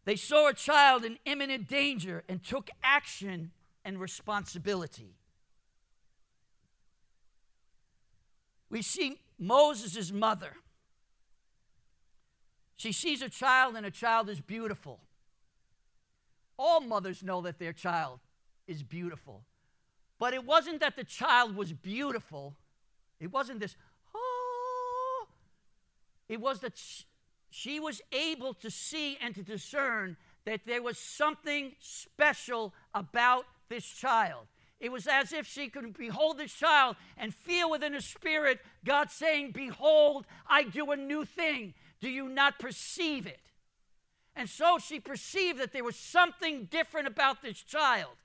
They 0.05 0.15
saw 0.15 0.49
a 0.49 0.53
child 0.53 1.05
in 1.05 1.17
imminent 1.25 1.67
danger 1.67 2.23
and 2.27 2.43
took 2.43 2.69
action 2.83 3.51
and 3.85 3.99
responsibility. 3.99 5.15
We 8.69 8.81
see 8.81 9.19
Moses' 9.37 10.11
mother. 10.11 10.55
She 12.75 12.91
sees 12.91 13.21
a 13.21 13.29
child, 13.29 13.75
and 13.75 13.85
a 13.85 13.91
child 13.91 14.29
is 14.29 14.41
beautiful. 14.41 14.99
All 16.57 16.81
mothers 16.81 17.23
know 17.23 17.41
that 17.41 17.59
their 17.59 17.73
child 17.73 18.19
is 18.67 18.83
beautiful. 18.83 19.43
But 20.19 20.33
it 20.33 20.45
wasn't 20.45 20.79
that 20.79 20.95
the 20.95 21.03
child 21.03 21.55
was 21.55 21.73
beautiful, 21.73 22.55
it 23.19 23.31
wasn't 23.31 23.59
this, 23.59 23.75
oh, 24.15 25.27
it 26.27 26.39
was 26.39 26.59
that 26.59 26.73
she 27.53 27.79
was 27.79 28.01
able 28.11 28.55
to 28.55 28.71
see 28.71 29.15
and 29.21 29.35
to 29.35 29.43
discern 29.43 30.17
that 30.45 30.61
there 30.65 30.81
was 30.81 30.97
something 30.97 31.73
special 31.79 32.73
about 32.95 33.45
this 33.69 33.85
child. 33.85 34.47
It 34.79 34.91
was 34.91 35.07
as 35.07 35.31
if 35.31 35.45
she 35.45 35.69
could 35.69 35.95
behold 35.95 36.39
this 36.39 36.51
child 36.51 36.95
and 37.15 37.33
feel 37.33 37.69
within 37.69 37.93
her 37.93 38.01
spirit 38.01 38.59
God 38.83 39.11
saying, 39.11 39.51
Behold, 39.51 40.25
I 40.47 40.63
do 40.63 40.91
a 40.91 40.97
new 40.97 41.25
thing. 41.25 41.75
Do 42.01 42.09
you 42.09 42.27
not 42.27 42.57
perceive 42.57 43.27
it? 43.27 43.39
And 44.35 44.49
so 44.49 44.79
she 44.79 44.99
perceived 44.99 45.59
that 45.59 45.73
there 45.73 45.83
was 45.83 45.95
something 45.95 46.65
different 46.65 47.07
about 47.07 47.43
this 47.43 47.61
child. 47.61 48.15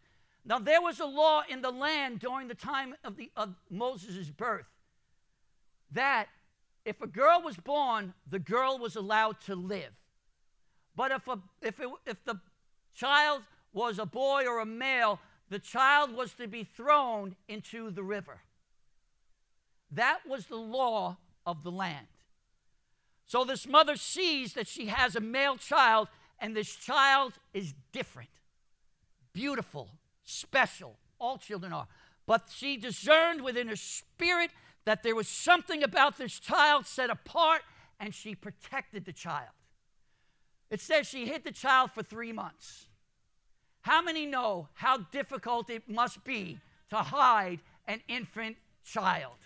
Now, 0.44 0.58
there 0.58 0.80
was 0.80 1.00
a 1.00 1.06
law 1.06 1.42
in 1.48 1.60
the 1.60 1.70
land 1.70 2.20
during 2.20 2.48
the 2.48 2.54
time 2.54 2.94
of, 3.04 3.16
the, 3.16 3.30
of 3.36 3.54
Moses' 3.70 4.30
birth 4.30 4.64
that 5.92 6.28
if 6.84 7.00
a 7.00 7.06
girl 7.06 7.42
was 7.44 7.56
born, 7.56 8.14
the 8.28 8.38
girl 8.38 8.78
was 8.78 8.96
allowed 8.96 9.40
to 9.42 9.54
live. 9.54 9.92
But 10.96 11.12
if, 11.12 11.28
a, 11.28 11.38
if, 11.62 11.78
it, 11.80 11.88
if 12.06 12.24
the 12.24 12.40
child 12.94 13.42
was 13.72 13.98
a 13.98 14.06
boy 14.06 14.44
or 14.46 14.60
a 14.60 14.66
male, 14.66 15.20
the 15.50 15.58
child 15.58 16.14
was 16.14 16.32
to 16.34 16.46
be 16.46 16.64
thrown 16.64 17.36
into 17.48 17.90
the 17.90 18.02
river. 18.02 18.40
That 19.90 20.20
was 20.28 20.46
the 20.46 20.56
law 20.56 21.16
of 21.46 21.62
the 21.62 21.70
land. 21.70 22.06
So 23.26 23.44
this 23.44 23.66
mother 23.66 23.96
sees 23.96 24.54
that 24.54 24.66
she 24.66 24.86
has 24.86 25.14
a 25.14 25.20
male 25.20 25.56
child, 25.56 26.08
and 26.38 26.56
this 26.56 26.74
child 26.74 27.34
is 27.52 27.74
different, 27.92 28.30
beautiful, 29.32 29.90
special. 30.24 30.96
All 31.20 31.38
children 31.38 31.72
are. 31.72 31.88
But 32.26 32.50
she 32.54 32.76
discerned 32.76 33.42
within 33.42 33.68
her 33.68 33.76
spirit 33.76 34.50
that 34.84 35.02
there 35.02 35.14
was 35.14 35.28
something 35.28 35.82
about 35.82 36.18
this 36.18 36.38
child 36.38 36.86
set 36.86 37.10
apart, 37.10 37.62
and 38.00 38.14
she 38.14 38.34
protected 38.34 39.04
the 39.04 39.12
child. 39.12 39.50
It 40.70 40.80
says 40.80 41.06
she 41.06 41.26
hid 41.26 41.44
the 41.44 41.52
child 41.52 41.90
for 41.92 42.02
three 42.02 42.32
months. 42.32 42.86
How 43.82 44.02
many 44.02 44.26
know 44.26 44.68
how 44.74 44.98
difficult 44.98 45.70
it 45.70 45.88
must 45.88 46.24
be 46.24 46.58
to 46.90 46.96
hide 46.96 47.60
an 47.86 48.00
infant 48.08 48.56
child? 48.84 49.36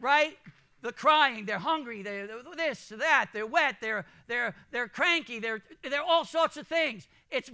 Right? 0.00 0.38
They're 0.82 0.92
crying, 0.92 1.46
they're 1.46 1.58
hungry, 1.58 2.02
they're, 2.02 2.28
this, 2.56 2.92
that, 2.96 3.30
they're 3.32 3.46
wet, 3.46 3.76
they're, 3.80 4.06
they're, 4.26 4.54
they're 4.70 4.88
cranky, 4.88 5.38
they're, 5.38 5.62
they're 5.82 6.02
all 6.02 6.24
sorts 6.24 6.56
of 6.56 6.66
things. 6.66 7.08
It's 7.30 7.50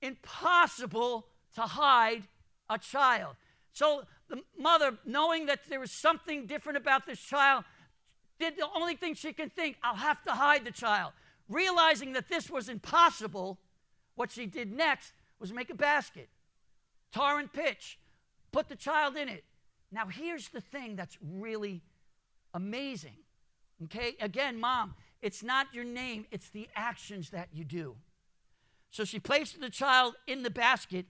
impossible 0.00 1.26
to 1.54 1.62
hide 1.62 2.22
a 2.70 2.78
child. 2.78 3.36
So 3.72 4.02
the 4.28 4.42
mother, 4.58 4.98
knowing 5.04 5.46
that 5.46 5.60
there 5.68 5.80
was 5.80 5.90
something 5.90 6.46
different 6.46 6.76
about 6.76 7.06
this 7.06 7.18
child, 7.18 7.64
did 8.38 8.56
the 8.56 8.66
only 8.74 8.96
thing 8.96 9.14
she 9.14 9.32
can 9.32 9.50
think, 9.50 9.76
I'll 9.82 9.94
have 9.96 10.22
to 10.24 10.32
hide 10.32 10.64
the 10.64 10.70
child. 10.70 11.12
Realizing 11.48 12.12
that 12.14 12.28
this 12.28 12.50
was 12.50 12.68
impossible, 12.68 13.58
what 14.14 14.30
she 14.30 14.46
did 14.46 14.72
next 14.72 15.12
was 15.38 15.52
make 15.52 15.70
a 15.70 15.74
basket, 15.74 16.28
tar 17.12 17.38
and 17.38 17.52
pitch, 17.52 17.98
put 18.52 18.68
the 18.68 18.76
child 18.76 19.16
in 19.16 19.28
it. 19.28 19.44
Now, 19.90 20.06
here's 20.06 20.48
the 20.48 20.60
thing 20.60 20.96
that's 20.96 21.18
really 21.20 21.82
amazing. 22.54 23.16
Okay, 23.84 24.16
again, 24.20 24.60
mom, 24.60 24.94
it's 25.20 25.42
not 25.42 25.66
your 25.72 25.84
name, 25.84 26.26
it's 26.30 26.48
the 26.50 26.68
actions 26.76 27.30
that 27.30 27.48
you 27.52 27.64
do. 27.64 27.96
So 28.90 29.04
she 29.04 29.18
placed 29.18 29.60
the 29.60 29.70
child 29.70 30.14
in 30.26 30.42
the 30.42 30.50
basket 30.50 31.06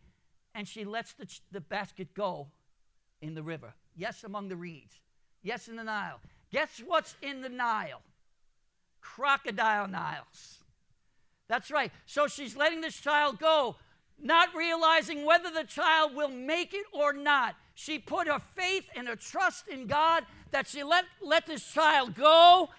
and 0.54 0.66
she 0.68 0.84
lets 0.84 1.12
the, 1.14 1.26
the 1.50 1.60
basket 1.60 2.14
go 2.14 2.48
in 3.20 3.34
the 3.34 3.42
river. 3.42 3.74
Yes, 3.96 4.24
among 4.24 4.48
the 4.48 4.56
reeds. 4.56 5.00
Yes, 5.42 5.68
in 5.68 5.76
the 5.76 5.84
Nile. 5.84 6.20
Guess 6.52 6.82
what's 6.86 7.16
in 7.22 7.40
the 7.40 7.48
Nile? 7.48 8.02
Crocodile 9.00 9.88
Niles. 9.88 10.62
That's 11.48 11.70
right. 11.70 11.90
So 12.06 12.26
she's 12.26 12.56
letting 12.56 12.80
this 12.80 13.00
child 13.00 13.38
go, 13.38 13.76
not 14.20 14.54
realizing 14.54 15.24
whether 15.24 15.50
the 15.50 15.64
child 15.64 16.14
will 16.14 16.30
make 16.30 16.72
it 16.72 16.86
or 16.92 17.12
not. 17.12 17.56
She 17.74 17.98
put 17.98 18.28
her 18.28 18.40
faith 18.54 18.88
and 18.94 19.08
her 19.08 19.16
trust 19.16 19.68
in 19.68 19.86
God 19.86 20.24
that 20.50 20.68
she 20.68 20.82
let, 20.82 21.04
let 21.20 21.46
this 21.46 21.64
child 21.64 22.14
go, 22.14 22.70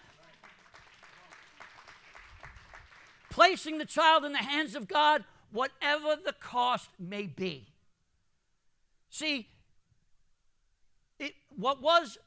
placing 3.29 3.79
the 3.79 3.85
child 3.85 4.23
in 4.25 4.31
the 4.31 4.37
hands 4.37 4.75
of 4.75 4.87
God, 4.87 5.23
whatever 5.53 6.17
the 6.23 6.33
cost 6.33 6.89
may 6.99 7.27
be. 7.27 7.67
See, 9.09 9.47
it, 11.19 11.33
what 11.55 11.81
was 11.81 12.17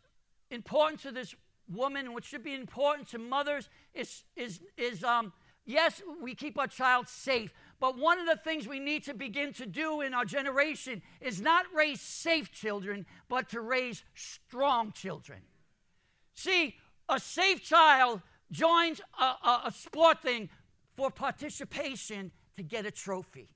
important 0.50 1.02
to 1.02 1.10
this 1.10 1.34
woman, 1.68 2.12
what 2.12 2.24
should 2.24 2.44
be 2.44 2.54
important 2.54 3.08
to 3.08 3.18
mothers, 3.18 3.68
is, 3.92 4.22
is, 4.36 4.60
is 4.78 5.02
um, 5.02 5.32
yes, 5.64 6.00
we 6.22 6.34
keep 6.34 6.56
our 6.56 6.68
child 6.68 7.08
safe, 7.08 7.52
But 7.78 7.98
one 7.98 8.18
of 8.18 8.26
the 8.26 8.36
things 8.36 8.66
we 8.66 8.78
need 8.78 9.02
to 9.04 9.14
begin 9.14 9.52
to 9.54 9.66
do 9.66 10.00
in 10.00 10.14
our 10.14 10.24
generation 10.24 11.02
is 11.20 11.40
not 11.40 11.66
raise 11.74 12.00
safe 12.00 12.50
children, 12.52 13.04
but 13.28 13.50
to 13.50 13.60
raise 13.60 14.02
strong 14.14 14.92
children. 14.92 15.40
See, 16.34 16.76
a 17.08 17.20
safe 17.20 17.62
child 17.62 18.22
joins 18.50 19.00
a, 19.20 19.24
a, 19.24 19.62
a 19.66 19.72
sport 19.72 20.22
thing 20.22 20.48
for 20.96 21.10
participation 21.10 22.30
to 22.56 22.62
get 22.62 22.86
a 22.86 22.90
trophy. 22.90 23.48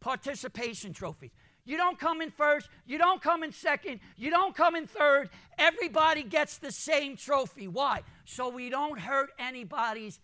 Participation 0.00 0.92
trophies. 0.92 1.30
You 1.64 1.76
don't 1.76 1.98
come 1.98 2.20
in 2.20 2.30
first, 2.30 2.68
you 2.86 2.98
don't 2.98 3.22
come 3.22 3.44
in 3.44 3.52
second, 3.52 4.00
you 4.16 4.30
don't 4.30 4.54
come 4.54 4.74
in 4.74 4.86
third. 4.86 5.30
Everybody 5.58 6.24
gets 6.24 6.58
the 6.58 6.72
same 6.72 7.16
trophy. 7.16 7.68
Why? 7.68 8.00
So 8.24 8.48
we 8.48 8.68
don't 8.68 8.98
hurt 8.98 9.30
anybody's 9.38 10.18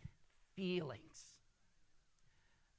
feelings. 0.56 1.02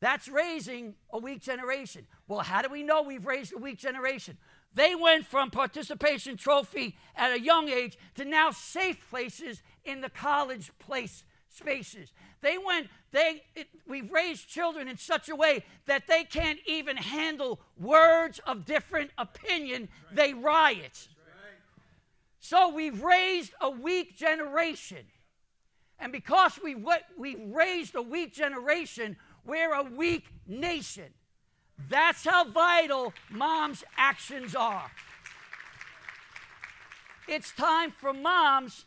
That's 0.02 0.28
raising 0.28 0.96
a 1.12 1.20
weak 1.20 1.42
generation. 1.42 2.06
Well, 2.28 2.40
how 2.40 2.62
do 2.62 2.70
we 2.70 2.84
know 2.84 3.02
we've 3.02 3.26
raised 3.26 3.54
a 3.54 3.58
weak 3.58 3.80
generation? 3.80 4.38
They 4.74 4.94
went 4.94 5.26
from 5.26 5.52
participation 5.52 6.38
trophy 6.38 6.98
at 7.16 7.32
a 7.32 7.42
young 7.42 7.70
age 7.70 7.98
to 8.16 8.26
now 8.26 8.52
safe 8.52 9.10
places 9.10 9.62
in 9.84 10.02
the 10.02 10.10
college 10.10 10.72
place 10.80 11.24
spaces. 11.50 12.14
They 12.42 12.58
went, 12.58 12.88
they, 13.12 13.44
it, 13.56 13.68
we've 13.88 14.12
raised 14.12 14.48
children 14.48 14.88
in 14.88 14.98
such 14.98 15.30
a 15.30 15.36
way 15.36 15.64
that 15.88 16.08
they 16.08 16.24
can't 16.24 16.60
even 16.66 16.96
handle 16.98 17.60
words 17.80 18.40
of 18.46 18.66
different 18.66 19.12
opinion. 19.18 19.90
Right. 20.08 20.16
They 20.16 20.34
riot. 20.34 21.08
Right. 21.18 21.60
So 22.40 22.70
we've 22.74 23.02
raised 23.02 23.54
a 23.60 23.70
weak 23.70 24.18
generation. 24.18 25.06
And 26.00 26.12
because 26.12 26.60
we've, 26.64 26.86
we've 27.18 27.42
raised 27.42 27.96
a 27.96 28.02
weak 28.02 28.34
generation, 28.34 29.18
we're 29.46 29.74
a 29.74 29.84
weak 29.84 30.28
nation. 30.48 31.14
That's 31.90 32.24
how 32.24 32.46
vital 32.46 33.14
mom's 33.30 33.84
actions 33.98 34.56
are. 34.56 34.92
It's 37.28 37.52
time 37.52 37.92
for 37.92 38.14
moms 38.14 38.86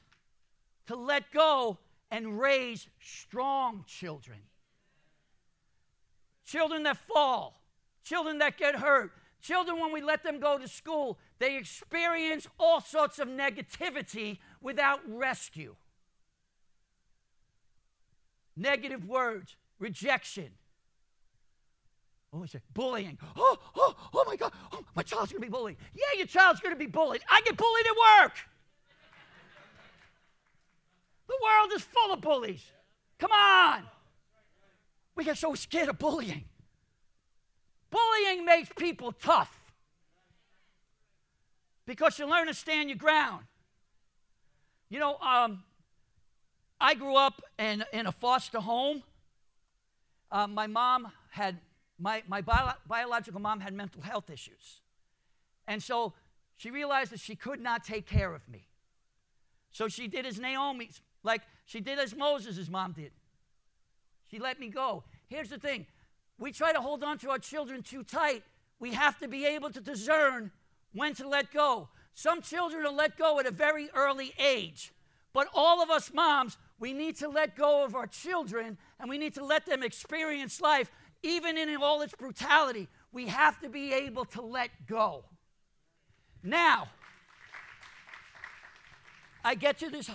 to 0.86 0.96
let 0.96 1.30
go 1.30 1.78
and 2.12 2.38
raise 2.38 2.86
strong 3.00 3.84
children. 3.88 4.38
Children 6.44 6.82
that 6.82 6.98
fall, 6.98 7.58
children 8.04 8.38
that 8.38 8.58
get 8.58 8.76
hurt, 8.76 9.12
children, 9.40 9.80
when 9.80 9.92
we 9.92 10.02
let 10.02 10.22
them 10.22 10.38
go 10.38 10.58
to 10.58 10.68
school, 10.68 11.18
they 11.38 11.56
experience 11.56 12.46
all 12.60 12.82
sorts 12.82 13.18
of 13.18 13.28
negativity 13.28 14.38
without 14.60 15.00
rescue. 15.08 15.74
Negative 18.54 19.04
words, 19.06 19.56
rejection. 19.78 20.50
Oh, 22.34 22.44
Say? 22.44 22.60
Bullying. 22.74 23.18
Oh, 23.36 23.58
oh, 23.74 23.96
oh 24.12 24.24
my 24.26 24.36
God. 24.36 24.52
Oh, 24.72 24.84
my 24.94 25.02
child's 25.02 25.32
to 25.32 25.40
be 25.40 25.48
bullied. 25.48 25.76
Yeah, 25.94 26.18
your 26.18 26.26
child's 26.26 26.60
to 26.60 26.76
be 26.76 26.86
bullied. 26.86 27.22
I 27.30 27.40
get 27.40 27.56
bullied 27.56 27.86
at 27.86 28.22
work. 28.22 28.32
The 31.32 31.38
world 31.42 31.72
is 31.74 31.82
full 31.82 32.12
of 32.12 32.20
bullies. 32.20 32.62
Come 33.18 33.32
on. 33.32 33.84
We 35.14 35.24
get 35.24 35.38
so 35.38 35.54
scared 35.54 35.88
of 35.88 35.98
bullying. 35.98 36.44
Bullying 37.90 38.44
makes 38.44 38.68
people 38.76 39.12
tough 39.12 39.58
because 41.86 42.18
you 42.18 42.26
learn 42.26 42.48
to 42.48 42.54
stand 42.54 42.90
your 42.90 42.98
ground. 42.98 43.44
You 44.90 44.98
know, 44.98 45.16
um, 45.18 45.62
I 46.78 46.92
grew 46.92 47.16
up 47.16 47.40
in, 47.58 47.82
in 47.94 48.06
a 48.06 48.12
foster 48.12 48.60
home. 48.60 49.02
Uh, 50.30 50.46
my 50.46 50.66
mom 50.66 51.12
had, 51.30 51.58
my, 51.98 52.22
my 52.28 52.42
bio- 52.42 52.74
biological 52.86 53.40
mom 53.40 53.60
had 53.60 53.72
mental 53.72 54.02
health 54.02 54.28
issues. 54.28 54.82
And 55.66 55.82
so 55.82 56.12
she 56.56 56.70
realized 56.70 57.10
that 57.12 57.20
she 57.20 57.36
could 57.36 57.60
not 57.60 57.84
take 57.84 58.06
care 58.06 58.34
of 58.34 58.46
me. 58.50 58.68
So 59.70 59.88
she 59.88 60.08
did 60.08 60.26
as 60.26 60.38
Naomi, 60.38 60.90
like 61.22 61.42
she 61.64 61.80
did 61.80 61.98
as 61.98 62.14
Moses' 62.14 62.68
mom 62.68 62.92
did. 62.92 63.12
She 64.30 64.38
let 64.38 64.58
me 64.58 64.68
go. 64.68 65.04
Here's 65.28 65.50
the 65.50 65.58
thing 65.58 65.86
we 66.38 66.52
try 66.52 66.72
to 66.72 66.80
hold 66.80 67.02
on 67.04 67.18
to 67.18 67.30
our 67.30 67.38
children 67.38 67.82
too 67.82 68.02
tight. 68.02 68.42
We 68.80 68.92
have 68.92 69.18
to 69.20 69.28
be 69.28 69.46
able 69.46 69.70
to 69.70 69.80
discern 69.80 70.50
when 70.92 71.14
to 71.14 71.28
let 71.28 71.52
go. 71.52 71.88
Some 72.14 72.42
children 72.42 72.84
are 72.84 72.92
let 72.92 73.16
go 73.16 73.38
at 73.38 73.46
a 73.46 73.50
very 73.50 73.88
early 73.94 74.32
age. 74.38 74.92
But 75.32 75.48
all 75.54 75.82
of 75.82 75.90
us 75.90 76.12
moms, 76.12 76.58
we 76.78 76.92
need 76.92 77.16
to 77.16 77.28
let 77.28 77.56
go 77.56 77.84
of 77.84 77.94
our 77.94 78.06
children 78.06 78.76
and 79.00 79.08
we 79.08 79.18
need 79.18 79.34
to 79.34 79.44
let 79.44 79.66
them 79.66 79.82
experience 79.82 80.60
life, 80.60 80.90
even 81.22 81.56
in 81.56 81.74
all 81.76 82.02
its 82.02 82.14
brutality. 82.14 82.88
We 83.12 83.28
have 83.28 83.60
to 83.60 83.68
be 83.68 83.92
able 83.92 84.24
to 84.26 84.42
let 84.42 84.70
go. 84.86 85.24
Now, 86.42 86.88
I 89.44 89.54
get 89.54 89.78
to 89.78 89.90
this 89.90 90.10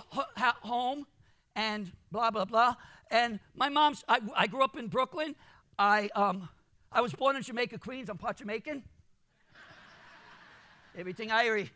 home 0.62 1.06
and 1.54 1.92
blah, 2.10 2.30
blah, 2.30 2.44
blah. 2.44 2.74
And 3.10 3.40
my 3.54 3.68
mom's, 3.68 4.04
I, 4.08 4.20
I 4.34 4.46
grew 4.46 4.62
up 4.62 4.76
in 4.76 4.88
Brooklyn. 4.88 5.34
I, 5.78 6.08
um, 6.14 6.48
I 6.90 7.00
was 7.00 7.12
born 7.12 7.36
in 7.36 7.42
Jamaica, 7.42 7.78
Queens. 7.78 8.08
I'm 8.08 8.18
part 8.18 8.38
Jamaican. 8.38 8.82
Everything 10.98 11.28
Irie. 11.30 11.70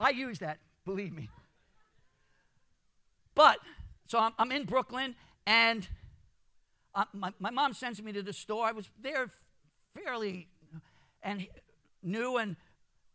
I 0.00 0.10
use 0.10 0.40
that, 0.40 0.58
believe 0.84 1.12
me. 1.12 1.30
But, 3.34 3.58
so 4.06 4.18
I'm, 4.18 4.32
I'm 4.38 4.52
in 4.52 4.64
Brooklyn, 4.64 5.14
and 5.46 5.88
uh, 6.94 7.04
my, 7.12 7.32
my 7.38 7.50
mom 7.50 7.72
sends 7.72 8.02
me 8.02 8.12
to 8.12 8.22
the 8.22 8.32
store. 8.32 8.66
I 8.66 8.72
was 8.72 8.90
there 9.00 9.30
fairly 9.94 10.48
and 11.24 11.46
new, 12.02 12.36
and 12.36 12.56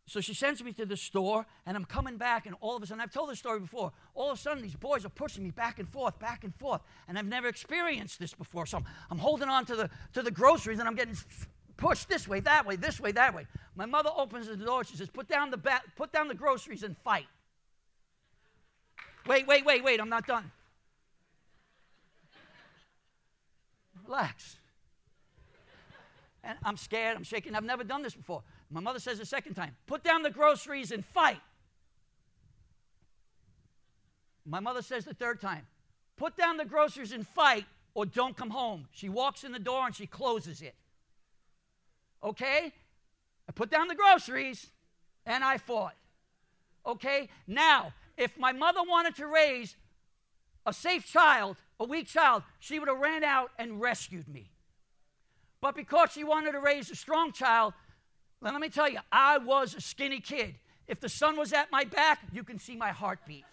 so 0.05 0.19
she 0.21 0.33
sends 0.33 0.63
me 0.63 0.73
to 0.73 0.85
the 0.87 0.97
store, 0.97 1.45
and 1.67 1.77
I'm 1.77 1.85
coming 1.85 2.17
back, 2.17 2.47
and 2.47 2.55
all 2.61 2.75
of 2.75 2.81
a 2.81 2.87
sudden, 2.87 2.99
I've 2.99 3.13
told 3.13 3.29
this 3.29 3.37
story 3.37 3.59
before. 3.59 3.91
All 4.15 4.31
of 4.31 4.39
a 4.39 4.41
sudden, 4.41 4.63
these 4.63 4.75
boys 4.75 5.05
are 5.05 5.09
pushing 5.09 5.43
me 5.43 5.51
back 5.51 5.77
and 5.77 5.87
forth, 5.87 6.17
back 6.19 6.43
and 6.43 6.53
forth, 6.55 6.81
and 7.07 7.17
I've 7.17 7.27
never 7.27 7.47
experienced 7.47 8.19
this 8.19 8.33
before. 8.33 8.65
So 8.65 8.79
I'm, 8.79 8.85
I'm 9.11 9.19
holding 9.19 9.49
on 9.49 9.65
to 9.67 9.75
the 9.75 9.89
to 10.13 10.23
the 10.23 10.31
groceries, 10.31 10.79
and 10.79 10.87
I'm 10.87 10.95
getting 10.95 11.15
pushed 11.77 12.09
this 12.09 12.27
way, 12.27 12.39
that 12.41 12.65
way, 12.65 12.75
this 12.75 12.99
way, 12.99 13.11
that 13.11 13.35
way. 13.35 13.45
My 13.75 13.85
mother 13.85 14.09
opens 14.15 14.47
the 14.47 14.57
door. 14.57 14.83
She 14.83 14.97
says, 14.97 15.09
"Put 15.09 15.27
down 15.27 15.51
the 15.51 15.57
ba- 15.57 15.83
put 15.95 16.11
down 16.11 16.27
the 16.27 16.35
groceries 16.35 16.81
and 16.81 16.97
fight." 16.97 17.27
Wait, 19.27 19.45
wait, 19.45 19.63
wait, 19.63 19.83
wait. 19.83 20.01
I'm 20.01 20.09
not 20.09 20.25
done. 20.25 20.51
Relax. 24.05 24.57
And 26.43 26.58
I'm 26.63 26.78
scared. 26.78 27.17
I'm 27.17 27.23
shaking. 27.23 27.56
I've 27.56 27.63
never 27.63 27.84
done 27.84 28.02
this 28.02 28.15
before. 28.15 28.43
My 28.69 28.80
mother 28.80 28.99
says 28.99 29.19
a 29.19 29.25
second 29.25 29.56
time, 29.56 29.75
"Put 29.88 30.04
down 30.04 30.23
the 30.23 30.30
groceries 30.30 30.91
and 30.91 31.06
fight." 31.06 31.41
My 34.45 34.60
mother 34.60 34.82
says 34.82 35.06
the 35.06 35.13
third 35.13 35.41
time, 35.41 35.67
"Put 36.15 36.38
down 36.38 36.58
the 36.58 36.65
groceries 36.65 37.12
and 37.12 37.28
fight, 37.28 37.67
or 37.93 38.06
don't 38.06 38.38
come 38.38 38.52
home." 38.52 38.88
She 38.91 39.10
walks 39.10 39.43
in 39.43 39.52
the 39.52 39.60
door 39.60 39.86
and 39.86 39.95
she 39.95 40.08
closes 40.08 40.62
it. 40.62 40.75
Okay? 42.23 42.73
I 43.47 43.52
put 43.52 43.69
down 43.69 43.88
the 43.88 43.95
groceries 43.95 44.71
and 45.25 45.43
I 45.43 45.58
fought. 45.58 45.95
Okay? 46.86 47.30
Now, 47.47 47.93
if 48.17 48.38
my 48.38 48.52
mother 48.52 48.82
wanted 48.84 49.15
to 49.15 49.28
raise 49.28 49.75
a 50.65 50.73
safe 50.73 51.06
child, 51.06 51.58
a 51.80 51.86
weak 51.86 52.08
child, 52.08 52.43
she 52.60 52.80
would 52.80 52.88
have 52.88 52.99
ran 52.99 53.23
out 53.23 53.52
and 53.58 53.80
rescued 53.82 54.28
me. 54.28 54.52
But 55.61 55.75
because 55.75 56.11
she 56.11 56.23
wanted 56.23 56.53
to 56.53 56.59
raise 56.59 56.89
a 56.89 56.95
strong 56.95 57.31
child, 57.31 57.73
let 58.41 58.53
me 58.59 58.69
tell 58.69 58.89
you, 58.89 58.99
I 59.11 59.37
was 59.37 59.75
a 59.75 59.81
skinny 59.81 60.21
kid. 60.21 60.55
If 60.87 60.99
the 60.99 61.09
sun 61.09 61.37
was 61.37 61.53
at 61.53 61.71
my 61.71 61.83
back, 61.83 62.19
you 62.31 62.43
can 62.43 62.57
see 62.59 62.75
my 62.75 62.89
heartbeat. 62.89 63.43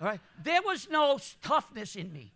All 0.00 0.08
right? 0.08 0.20
There 0.42 0.62
was 0.62 0.88
no 0.90 1.18
toughness 1.42 1.96
in 1.96 2.12
me. 2.12 2.32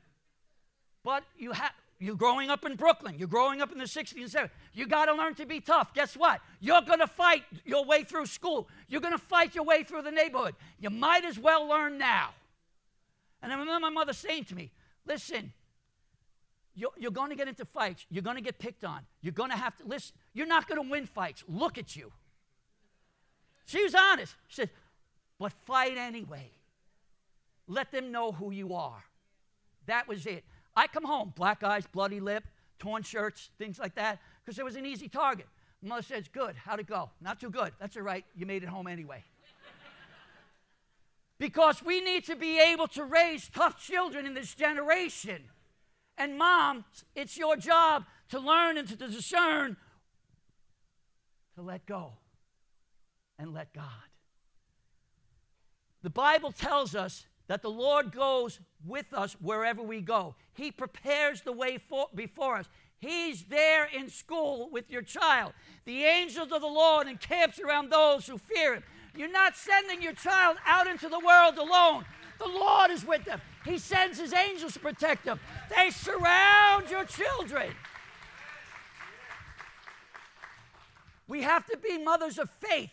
But 1.03 1.25
you 1.37 1.53
have 1.53 1.73
you're 2.03 2.17
growing 2.17 2.51
up 2.51 2.65
in 2.65 2.75
Brooklyn. 2.75 3.15
You're 3.17 3.29
growing 3.29 3.63
up 3.63 3.71
in 3.71 3.79
the 3.79 3.85
60s 3.85 4.17
and 4.17 4.29
70s. 4.29 4.51
You 4.73 4.89
got 4.89 5.05
to 5.05 5.15
learn 5.15 5.37
to 5.37 5.47
be 5.47 5.61
tough. 5.61 5.95
Guess 5.95 6.17
what? 6.17 6.41
You're 6.59 6.83
going 6.83 6.99
to 6.99 7.07
fight 7.07 7.45
your 7.65 7.85
way 7.85 8.03
through 8.03 8.27
school. 8.27 8.69
You're 8.89 9.01
going 9.01 9.13
to 9.13 9.19
fight 9.19 9.55
your 9.55 9.63
way 9.63 9.85
through 9.85 10.03
the 10.03 10.11
neighborhood. 10.11 10.57
You 10.81 10.91
might 10.91 11.25
as 11.25 11.39
well 11.39 11.69
learn 11.69 11.99
now. 11.99 12.31
And 13.41 13.53
I 13.53 13.57
remember 13.57 13.79
my 13.79 13.91
mother 13.91 14.13
saying 14.13 14.47
to 14.47 14.57
me, 14.57 14.73
listen, 15.07 15.53
you're, 16.75 16.93
you're 16.97 17.11
going 17.11 17.31
to 17.31 17.37
get 17.37 17.49
into 17.49 17.65
fights. 17.65 18.07
You're 18.11 18.23
going 18.23 18.37
to 18.37 18.43
get 18.43 18.59
picked 18.59 18.85
on. 18.85 19.01
You're 19.21 19.33
going 19.33 19.51
to 19.51 19.57
have 19.57 19.77
to, 19.79 19.87
listen, 19.87 20.15
you're 20.33 20.47
not 20.47 20.69
going 20.69 20.83
to 20.83 20.89
win 20.89 21.07
fights. 21.07 21.45
Look 21.49 21.79
at 21.79 21.95
you. 21.97 22.13
She 23.65 23.83
was 23.83 23.95
honest. 23.95 24.35
She 24.49 24.57
said, 24.63 24.71
but 25.39 25.53
fight 25.67 25.97
anyway. 25.99 26.51
Let 27.67 27.91
them 27.91 28.13
know 28.13 28.33
who 28.33 28.51
you 28.51 28.75
are. 28.75 29.05
That 29.87 30.09
was 30.09 30.27
it. 30.27 30.45
I 30.77 30.87
come 30.87 31.05
home, 31.05 31.33
black 31.37 31.63
eyes, 31.63 31.87
bloody 31.87 32.21
lip, 32.21 32.45
torn 32.79 33.03
shirts, 33.03 33.51
things 33.59 33.79
like 33.79 33.95
that, 33.97 34.19
because 34.45 34.59
it 34.59 34.65
was 34.65 34.77
an 34.77 34.87
easy 34.87 35.09
target. 35.09 35.47
Mother 35.83 36.03
says, 36.03 36.29
Good, 36.29 36.55
how'd 36.57 36.81
it 36.81 36.87
go? 36.87 37.11
Not 37.21 37.41
too 37.41 37.51
good. 37.51 37.73
That's 37.81 37.97
all 37.97 38.03
right, 38.03 38.25
you 38.37 38.47
made 38.47 38.63
it 38.63 38.69
home 38.69 38.87
anyway. 38.87 39.25
because 41.39 41.83
we 41.83 42.01
need 42.01 42.25
to 42.27 42.37
be 42.37 42.61
able 42.61 42.87
to 42.89 43.05
raise 43.05 43.49
tough 43.49 43.83
children 43.83 44.27
in 44.27 44.35
this 44.35 44.55
generation. 44.55 45.43
And 46.19 46.39
mom, 46.39 46.85
it's 47.15 47.37
your 47.37 47.57
job 47.57 48.05
to 48.29 48.39
learn 48.39 48.79
and 48.79 48.89
to 48.89 48.97
discern 48.97 49.77
to 51.55 51.63
let 51.63 51.87
go 51.87 52.13
and 53.39 53.53
let 53.53 53.73
God. 53.73 53.85
The 56.03 56.11
Bible 56.11 56.53
tells 56.53 56.95
us 56.95 57.27
that 57.49 57.63
the 57.63 57.71
Lord 57.71 58.13
goes 58.13 58.61
with 58.87 59.13
us 59.13 59.37
wherever 59.41 59.83
we 59.83 60.01
go. 60.01 60.35
He 60.55 60.71
prepares 60.71 61.43
the 61.43 61.53
way 61.53 61.79
for, 61.79 62.07
before 62.15 62.57
us. 62.57 62.67
He's 62.99 63.45
there 63.45 63.87
in 63.87 64.09
school 64.09 64.69
with 64.71 64.91
your 64.91 65.03
child. 65.03 65.53
The 65.85 66.05
angels 66.05 66.53
of 66.53 66.61
the 66.61 66.69
Lord 66.69 67.09
encamps 67.09 67.59
around 67.59 67.91
those 67.91 68.27
who 68.27 68.39
fear 68.39 68.75
him. 68.75 68.83
You're 69.17 69.31
not 69.31 69.57
sending 69.57 70.01
your 70.01 70.15
child 70.15 70.57
out 70.65 70.87
into 70.87 71.09
the 71.09 71.19
world 71.19 71.59
alone. 71.59 72.05
The 72.43 72.49
Lord 72.49 72.91
is 72.91 73.05
with 73.05 73.25
them. 73.25 73.41
He 73.65 73.79
sends 73.79 74.19
his 74.19 74.33
angels 74.33 74.73
to 74.73 74.81
protect 74.81 75.25
them. 75.25 75.39
They 75.77 75.91
surround 75.91 76.91
your 76.91 77.05
children. 77.05 77.71
We 81.29 81.43
have 81.43 81.65
to 81.67 81.79
be 81.79 82.03
mothers 82.03 82.39
of 82.39 82.51
faith 82.51 82.93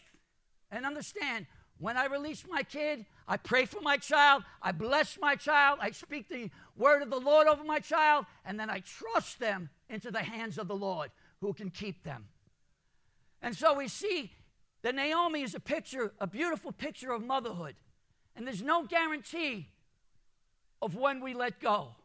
and 0.71 0.85
understand 0.85 1.47
when 1.79 1.97
I 1.97 2.05
release 2.05 2.43
my 2.47 2.61
kid, 2.61 3.05
I 3.27 3.37
pray 3.37 3.65
for 3.65 3.81
my 3.81 3.97
child, 3.97 4.43
I 4.61 4.71
bless 4.71 5.17
my 5.19 5.35
child, 5.35 5.79
I 5.81 5.91
speak 5.91 6.27
the 6.27 6.49
word 6.75 7.01
of 7.01 7.09
the 7.09 7.19
Lord 7.19 7.47
over 7.47 7.63
my 7.63 7.79
child, 7.79 8.25
and 8.45 8.59
then 8.59 8.69
I 8.69 8.81
trust 8.81 9.39
them 9.39 9.69
into 9.89 10.11
the 10.11 10.19
hands 10.19 10.57
of 10.57 10.67
the 10.67 10.75
Lord 10.75 11.09
who 11.39 11.53
can 11.53 11.69
keep 11.69 12.03
them. 12.03 12.27
And 13.41 13.55
so 13.55 13.73
we 13.73 13.87
see 13.87 14.31
that 14.81 14.93
Naomi 14.93 15.41
is 15.41 15.55
a 15.55 15.59
picture, 15.59 16.11
a 16.19 16.27
beautiful 16.27 16.71
picture 16.71 17.11
of 17.11 17.23
motherhood. 17.23 17.75
And 18.35 18.47
there's 18.47 18.61
no 18.61 18.85
guarantee 18.85 19.67
of 20.81 20.95
when 20.95 21.21
we 21.21 21.33
let 21.33 21.59
go. 21.59 21.95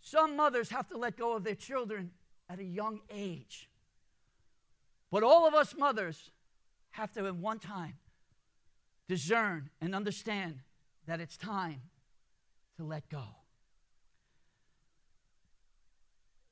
Some 0.00 0.36
mothers 0.36 0.70
have 0.70 0.88
to 0.88 0.96
let 0.96 1.16
go 1.16 1.34
of 1.36 1.44
their 1.44 1.54
children 1.54 2.10
at 2.48 2.58
a 2.58 2.64
young 2.64 3.00
age. 3.10 3.68
But 5.10 5.22
all 5.22 5.46
of 5.46 5.54
us 5.54 5.74
mothers 5.76 6.30
have 6.90 7.12
to, 7.12 7.26
at 7.26 7.36
one 7.36 7.58
time, 7.58 7.94
discern 9.08 9.70
and 9.80 9.94
understand 9.94 10.60
that 11.06 11.20
it's 11.20 11.36
time 11.36 11.82
to 12.76 12.84
let 12.84 13.08
go. 13.08 13.24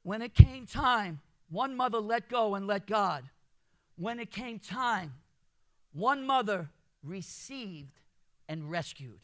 When 0.02 0.22
it 0.22 0.34
came 0.34 0.66
time, 0.66 1.20
one 1.50 1.76
mother 1.76 1.98
let 1.98 2.28
go 2.28 2.54
and 2.54 2.66
let 2.66 2.86
God. 2.86 3.24
When 3.96 4.18
it 4.18 4.30
came 4.30 4.58
time, 4.58 5.14
one 5.92 6.26
mother 6.26 6.70
received 7.02 7.99
and 8.50 8.68
rescued. 8.68 9.20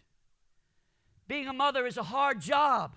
Being 1.26 1.48
a 1.48 1.52
mother 1.52 1.84
is 1.84 1.96
a 1.96 2.04
hard 2.04 2.40
job. 2.40 2.96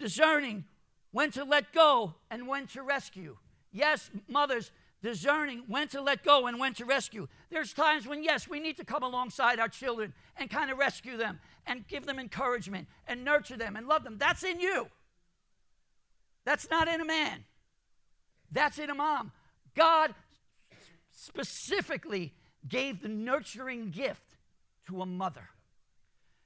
Discerning 0.00 0.64
when 1.12 1.30
to 1.30 1.44
let 1.44 1.72
go 1.72 2.16
and 2.28 2.48
when 2.48 2.66
to 2.66 2.82
rescue. 2.82 3.36
Yes, 3.70 4.10
mothers, 4.28 4.72
discerning 5.02 5.62
when 5.68 5.86
to 5.88 6.02
let 6.02 6.24
go 6.24 6.48
and 6.48 6.58
when 6.58 6.74
to 6.74 6.84
rescue. 6.84 7.28
There's 7.50 7.72
times 7.72 8.08
when, 8.08 8.24
yes, 8.24 8.48
we 8.48 8.58
need 8.58 8.76
to 8.78 8.84
come 8.84 9.04
alongside 9.04 9.60
our 9.60 9.68
children 9.68 10.12
and 10.36 10.50
kind 10.50 10.72
of 10.72 10.78
rescue 10.78 11.16
them 11.16 11.38
and 11.66 11.86
give 11.86 12.04
them 12.04 12.18
encouragement 12.18 12.88
and 13.06 13.24
nurture 13.24 13.56
them 13.56 13.76
and 13.76 13.86
love 13.86 14.02
them. 14.02 14.18
That's 14.18 14.42
in 14.42 14.58
you. 14.58 14.88
That's 16.44 16.68
not 16.68 16.88
in 16.88 17.00
a 17.00 17.04
man, 17.04 17.44
that's 18.50 18.78
in 18.78 18.90
a 18.90 18.94
mom. 18.94 19.32
God 19.74 20.14
specifically 21.12 22.34
gave 22.68 23.02
the 23.02 23.08
nurturing 23.08 23.90
gift 23.90 24.25
to 24.86 25.02
a 25.02 25.06
mother. 25.06 25.48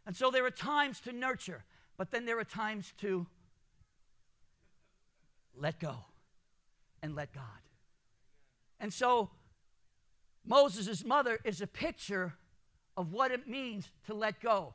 And 0.06 0.16
so 0.16 0.30
there 0.30 0.44
are 0.44 0.50
times 0.50 1.00
to 1.00 1.12
nurture, 1.12 1.64
but 1.96 2.10
then 2.10 2.24
there 2.24 2.38
are 2.38 2.44
times 2.44 2.92
to 2.98 3.26
let 5.56 5.78
go 5.78 5.96
and 7.02 7.14
let 7.14 7.32
God. 7.32 7.44
And 8.78 8.92
so 8.92 9.30
Moses' 10.44 11.04
mother 11.04 11.38
is 11.44 11.60
a 11.60 11.66
picture 11.66 12.34
of 12.96 13.12
what 13.12 13.30
it 13.30 13.46
means 13.46 13.90
to 14.06 14.14
let 14.14 14.40
go, 14.40 14.74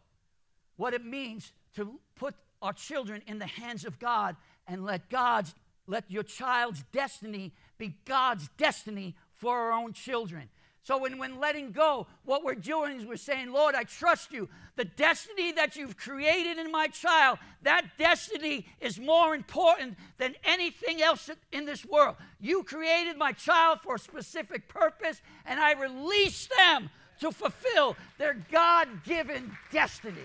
what 0.78 0.94
it 0.94 1.04
means 1.04 1.52
to 1.76 2.00
put 2.16 2.36
our 2.62 2.74
children 2.74 3.22
in 3.28 3.40
the 3.40 3.48
hands 3.48 3.86
of 3.86 4.00
God 4.00 4.36
and 4.68 4.86
let 4.86 5.10
God's 5.10 5.54
let 5.88 6.10
your 6.10 6.24
child's 6.24 6.84
destiny 6.92 7.54
be 7.78 7.96
God's 8.06 8.50
destiny 8.58 9.16
for 9.34 9.56
our 9.56 9.72
own 9.72 9.94
children. 9.94 10.50
So, 10.86 11.00
when, 11.00 11.18
when 11.18 11.40
letting 11.40 11.72
go, 11.72 12.06
what 12.26 12.44
we're 12.44 12.54
doing 12.54 13.00
is 13.00 13.08
we're 13.08 13.18
saying, 13.18 13.52
Lord, 13.52 13.74
I 13.74 13.86
trust 13.86 14.32
you. 14.32 14.48
The 14.76 14.86
destiny 14.86 15.52
that 15.54 15.76
you've 15.76 15.98
created 15.98 16.60
in 16.60 16.72
my 16.72 16.86
child, 16.86 17.40
that 17.64 17.88
destiny 17.98 18.68
is 18.80 19.00
more 19.00 19.34
important 19.34 19.98
than 20.20 20.36
anything 20.44 21.02
else 21.02 21.28
in 21.52 21.66
this 21.66 21.84
world. 21.88 22.18
You 22.40 22.62
created 22.62 23.18
my 23.18 23.32
child 23.32 23.80
for 23.82 23.96
a 23.96 24.00
specific 24.00 24.68
purpose, 24.68 25.24
and 25.48 25.60
I 25.60 25.72
release 25.72 26.48
them 26.56 26.92
to 27.20 27.32
fulfill 27.32 27.96
their 28.20 28.36
God 28.52 28.88
given 29.04 29.58
destiny. 29.72 30.22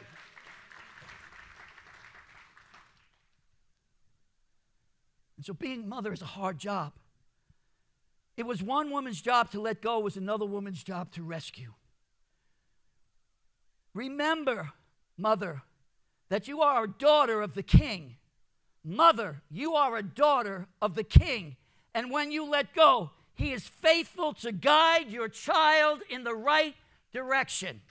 And 5.39 5.47
so, 5.47 5.55
being 5.55 5.89
mother 5.89 6.13
is 6.13 6.21
a 6.21 6.27
hard 6.27 6.59
job. 6.59 6.93
It 8.41 8.47
was 8.47 8.63
one 8.63 8.91
woman's 8.91 9.21
job 9.21 9.51
to 9.51 9.61
let 9.61 9.83
go, 9.83 9.99
it 9.99 10.05
was 10.05 10.17
another 10.17 10.47
woman's 10.47 10.83
job 10.83 11.13
to 11.13 11.23
rescue. 11.23 11.75
Remember, 13.93 14.71
mother, 15.19 15.61
that 16.31 16.49
you 16.49 16.63
are 16.63 16.85
a 16.85 16.89
daughter 16.89 17.43
of 17.43 17.53
the 17.53 17.63
king. 17.63 18.17
Mother, 18.83 19.43
you 19.51 19.75
are 19.75 19.95
a 19.95 20.03
daughter 20.03 20.69
of 20.81 20.95
the 20.95 21.05
king. 21.05 21.57
And 21.95 22.11
when 22.11 22.33
you 22.33 22.49
let 22.49 22.75
go, 22.75 23.11
he 23.35 23.53
is 23.53 23.69
faithful 23.69 24.33
to 24.33 24.53
guide 24.53 25.11
your 25.11 25.29
child 25.29 26.01
in 26.09 26.25
the 26.25 26.35
right 26.35 26.75
direction. 27.13 27.83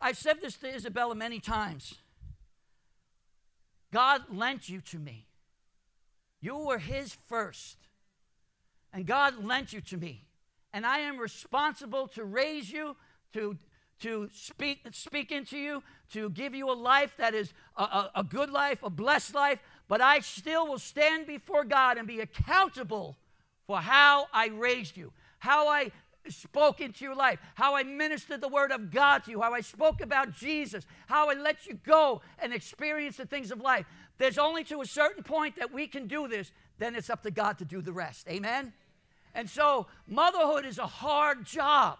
I've 0.00 0.18
said 0.18 0.40
this 0.42 0.56
to 0.56 0.74
Isabella 0.74 1.14
many 1.14 1.38
times. 1.38 1.94
God 3.92 4.22
lent 4.32 4.68
you 4.68 4.80
to 4.80 4.98
me. 4.98 5.25
You 6.40 6.58
were 6.58 6.78
His 6.78 7.16
first. 7.28 7.76
And 8.92 9.06
God 9.06 9.44
lent 9.44 9.72
you 9.72 9.80
to 9.82 9.96
me. 9.96 10.24
And 10.72 10.86
I 10.86 10.98
am 11.00 11.18
responsible 11.18 12.08
to 12.08 12.24
raise 12.24 12.70
you, 12.70 12.96
to, 13.32 13.56
to 14.00 14.28
speak, 14.32 14.80
speak 14.92 15.32
into 15.32 15.56
you, 15.56 15.82
to 16.12 16.30
give 16.30 16.54
you 16.54 16.70
a 16.70 16.74
life 16.74 17.14
that 17.18 17.34
is 17.34 17.52
a, 17.76 17.82
a, 17.82 18.10
a 18.16 18.24
good 18.24 18.50
life, 18.50 18.82
a 18.82 18.90
blessed 18.90 19.34
life. 19.34 19.62
But 19.88 20.00
I 20.00 20.20
still 20.20 20.66
will 20.66 20.78
stand 20.78 21.26
before 21.26 21.64
God 21.64 21.98
and 21.98 22.06
be 22.06 22.20
accountable 22.20 23.16
for 23.66 23.78
how 23.78 24.26
I 24.32 24.48
raised 24.48 24.96
you, 24.96 25.12
how 25.38 25.68
I 25.68 25.90
spoke 26.28 26.80
into 26.80 27.04
your 27.04 27.14
life, 27.14 27.38
how 27.54 27.76
I 27.76 27.82
ministered 27.82 28.40
the 28.40 28.48
word 28.48 28.72
of 28.72 28.90
God 28.90 29.24
to 29.24 29.30
you, 29.30 29.40
how 29.40 29.52
I 29.52 29.60
spoke 29.60 30.00
about 30.00 30.32
Jesus, 30.32 30.84
how 31.06 31.30
I 31.30 31.34
let 31.34 31.66
you 31.66 31.74
go 31.74 32.20
and 32.38 32.52
experience 32.52 33.16
the 33.16 33.26
things 33.26 33.50
of 33.50 33.60
life. 33.60 33.86
There's 34.18 34.38
only 34.38 34.64
to 34.64 34.80
a 34.80 34.86
certain 34.86 35.22
point 35.22 35.56
that 35.56 35.72
we 35.72 35.86
can 35.86 36.06
do 36.06 36.28
this, 36.28 36.50
then 36.78 36.94
it's 36.94 37.10
up 37.10 37.22
to 37.22 37.30
God 37.30 37.58
to 37.58 37.64
do 37.64 37.82
the 37.82 37.92
rest. 37.92 38.26
Amen? 38.28 38.72
And 39.34 39.50
so, 39.50 39.86
motherhood 40.06 40.64
is 40.64 40.78
a 40.78 40.86
hard 40.86 41.44
job. 41.44 41.98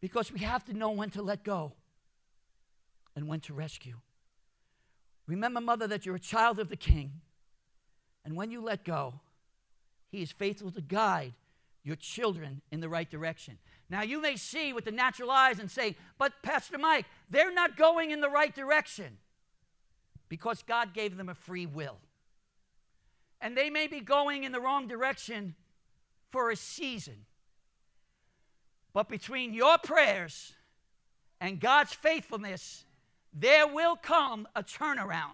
Because 0.00 0.32
we 0.32 0.40
have 0.40 0.64
to 0.66 0.72
know 0.72 0.90
when 0.90 1.10
to 1.10 1.22
let 1.22 1.44
go 1.44 1.72
and 3.14 3.28
when 3.28 3.40
to 3.40 3.54
rescue. 3.54 3.96
Remember, 5.26 5.60
mother, 5.60 5.86
that 5.86 6.04
you're 6.04 6.16
a 6.16 6.20
child 6.20 6.58
of 6.58 6.68
the 6.68 6.76
king. 6.76 7.20
And 8.24 8.36
when 8.36 8.50
you 8.50 8.60
let 8.60 8.84
go, 8.84 9.14
he 10.10 10.22
is 10.22 10.30
faithful 10.30 10.70
to 10.72 10.80
guide 10.80 11.34
your 11.84 11.96
children 11.96 12.62
in 12.70 12.80
the 12.80 12.88
right 12.88 13.08
direction. 13.10 13.58
Now, 13.92 14.00
you 14.00 14.22
may 14.22 14.36
see 14.36 14.72
with 14.72 14.86
the 14.86 14.90
natural 14.90 15.30
eyes 15.30 15.58
and 15.58 15.70
say, 15.70 15.96
but 16.16 16.32
Pastor 16.42 16.78
Mike, 16.78 17.04
they're 17.28 17.52
not 17.52 17.76
going 17.76 18.10
in 18.10 18.22
the 18.22 18.30
right 18.30 18.54
direction 18.54 19.18
because 20.30 20.62
God 20.62 20.94
gave 20.94 21.18
them 21.18 21.28
a 21.28 21.34
free 21.34 21.66
will. 21.66 21.98
And 23.38 23.54
they 23.54 23.68
may 23.68 23.88
be 23.88 24.00
going 24.00 24.44
in 24.44 24.52
the 24.52 24.62
wrong 24.62 24.88
direction 24.88 25.56
for 26.30 26.50
a 26.50 26.56
season. 26.56 27.26
But 28.94 29.10
between 29.10 29.52
your 29.52 29.76
prayers 29.76 30.54
and 31.38 31.60
God's 31.60 31.92
faithfulness, 31.92 32.86
there 33.34 33.66
will 33.66 33.96
come 33.96 34.48
a 34.56 34.62
turnaround. 34.62 35.32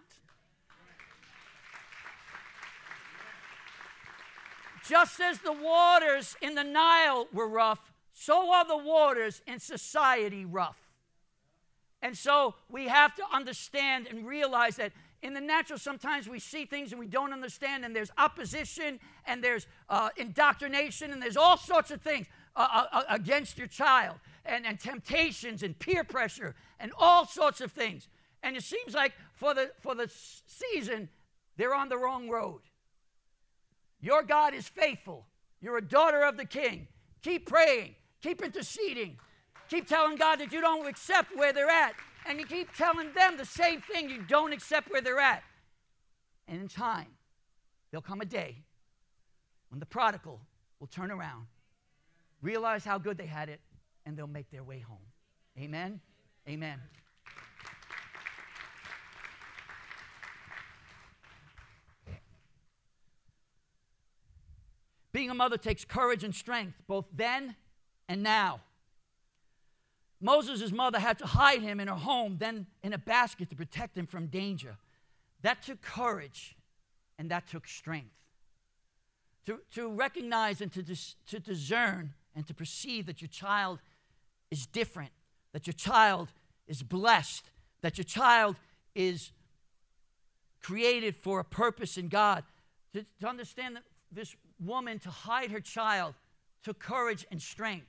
Just 4.88 5.21
as 5.21 5.38
the 5.38 5.53
waters 5.53 6.35
in 6.42 6.57
the 6.57 6.64
Nile 6.64 7.29
were 7.33 7.47
rough, 7.47 7.92
so 8.21 8.53
are 8.53 8.67
the 8.67 8.77
waters 8.77 9.43
in 9.47 9.61
society 9.61 10.45
rough. 10.45 10.81
And 12.03 12.17
so 12.17 12.57
we 12.69 12.89
have 12.89 13.15
to 13.15 13.23
understand 13.33 14.09
and 14.09 14.27
realize 14.27 14.75
that 14.77 14.91
in 15.23 15.35
the 15.35 15.41
natural, 15.41 15.79
sometimes 15.79 16.29
we 16.29 16.41
see 16.41 16.65
things 16.65 16.91
and 16.91 16.99
we 16.99 17.07
don't 17.07 17.33
understand, 17.33 17.85
and 17.85 17.95
there's 17.95 18.11
opposition, 18.19 18.99
and 19.25 19.43
there's 19.43 19.69
uh, 19.89 20.09
indoctrination, 20.17 21.13
and 21.13 21.23
there's 21.23 21.37
all 21.37 21.57
sorts 21.57 21.93
of 21.93 22.03
things 22.03 22.27
uh, 22.57 22.67
uh, 22.73 22.85
uh 22.93 23.03
against 23.09 23.57
your 23.57 23.69
child, 23.69 24.17
and, 24.45 24.67
and 24.67 24.81
temptations, 24.81 25.63
and 25.63 25.79
peer 25.79 26.03
pressure, 26.03 26.57
and 26.81 26.91
all 26.99 27.25
sorts 27.25 27.61
of 27.61 27.71
things. 27.71 28.09
And 28.43 28.57
it 28.57 28.65
seems 28.65 28.95
like 28.95 29.13
for 29.35 29.55
the, 29.55 29.71
for 29.81 29.95
the 29.95 30.11
season, 30.47 31.09
they're 31.57 31.75
on 31.75 31.89
the 31.89 31.99
wrong 31.99 32.29
road. 32.29 32.63
Your 34.01 34.25
God 34.25 34.55
is 34.55 34.69
faithful. 34.69 35.27
You're 35.61 35.79
a 35.79 35.83
daughter 35.83 36.23
of 36.23 36.37
the 36.37 36.45
king. 36.45 36.89
Keep 37.23 37.49
praying, 37.49 37.95
keep 38.23 38.43
interceding, 38.43 39.19
keep 39.69 39.87
telling 39.87 40.17
God 40.17 40.41
that 40.41 40.53
you 40.53 40.61
don't 40.61 40.87
accept 40.87 41.37
where 41.37 41.53
they're 41.53 41.71
at 41.71 41.95
and 42.27 42.39
you 42.39 42.47
keep 42.47 42.73
telling 42.75 43.13
them 43.13 43.37
the 43.37 43.45
same 43.45 43.81
thing. 43.81 44.11
You 44.11 44.23
don't 44.23 44.53
accept 44.53 44.91
where 44.91 45.01
they're 45.01 45.21
at. 45.21 45.43
And 46.47 46.61
in 46.61 46.69
time, 46.69 47.09
there'll 47.91 48.03
come 48.03 48.21
a 48.21 48.27
day 48.27 48.65
when 49.71 49.81
the 49.81 49.87
prodigal 49.87 50.41
will 50.81 50.87
turn 50.87 51.11
around, 51.11 51.47
realize 52.43 52.85
how 52.85 52.99
good 52.99 53.19
they 53.19 53.27
had 53.27 53.49
it, 53.49 53.61
and 54.07 54.17
they'll 54.17 54.27
make 54.27 54.51
their 54.51 54.63
way 54.63 54.81
home. 54.81 54.99
Amen? 55.59 56.01
Amen. 56.49 56.81
Being 65.13 65.31
a 65.31 65.35
mother 65.35 65.57
takes 65.57 65.85
courage 65.85 66.23
and 66.23 66.35
strength, 66.35 66.83
both 66.87 67.07
then 67.13 67.57
and 68.09 68.23
now. 68.23 68.61
Moses' 70.21 70.73
mother 70.73 70.99
had 70.99 71.18
to 71.18 71.27
hide 71.27 71.62
him 71.62 71.79
in 71.79 71.87
her 71.87 71.94
home, 71.94 72.37
then 72.38 72.66
in 72.83 72.92
a 72.92 72.99
basket 72.99 73.49
to 73.51 73.57
protect 73.57 73.97
him 73.97 74.07
from 74.07 74.27
danger. 74.27 74.77
That 75.42 75.62
took 75.62 75.81
courage 75.81 76.57
and 77.18 77.31
that 77.31 77.47
took 77.47 77.68
strength. 77.68 78.11
To, 79.47 79.61
to 79.75 79.88
recognize 79.88 80.61
and 80.61 80.73
to, 80.73 80.83
dis, 80.83 81.14
to 81.29 81.38
discern 81.38 82.12
and 82.35 82.47
to 82.47 82.55
perceive 82.55 83.07
that 83.07 83.23
your 83.23 83.29
child 83.29 83.79
is 84.51 84.66
different, 84.66 85.11
that 85.53 85.66
your 85.66 85.75
child 85.75 86.29
is 86.66 86.83
blessed, 86.83 87.51
that 87.81 87.97
your 87.97 88.05
child 88.05 88.57
is 88.94 89.31
created 90.61 91.14
for 91.14 91.38
a 91.40 91.44
purpose 91.44 91.97
in 91.97 92.09
God. 92.09 92.42
To, 92.92 93.05
to 93.21 93.29
understand 93.29 93.77
that 93.77 93.85
this 94.11 94.35
woman 94.59 94.99
to 95.01 95.11
hide 95.11 95.51
her 95.51 95.61
child 95.61 96.14
took 96.62 96.79
courage 96.79 97.25
and 97.31 97.40
strength. 97.40 97.87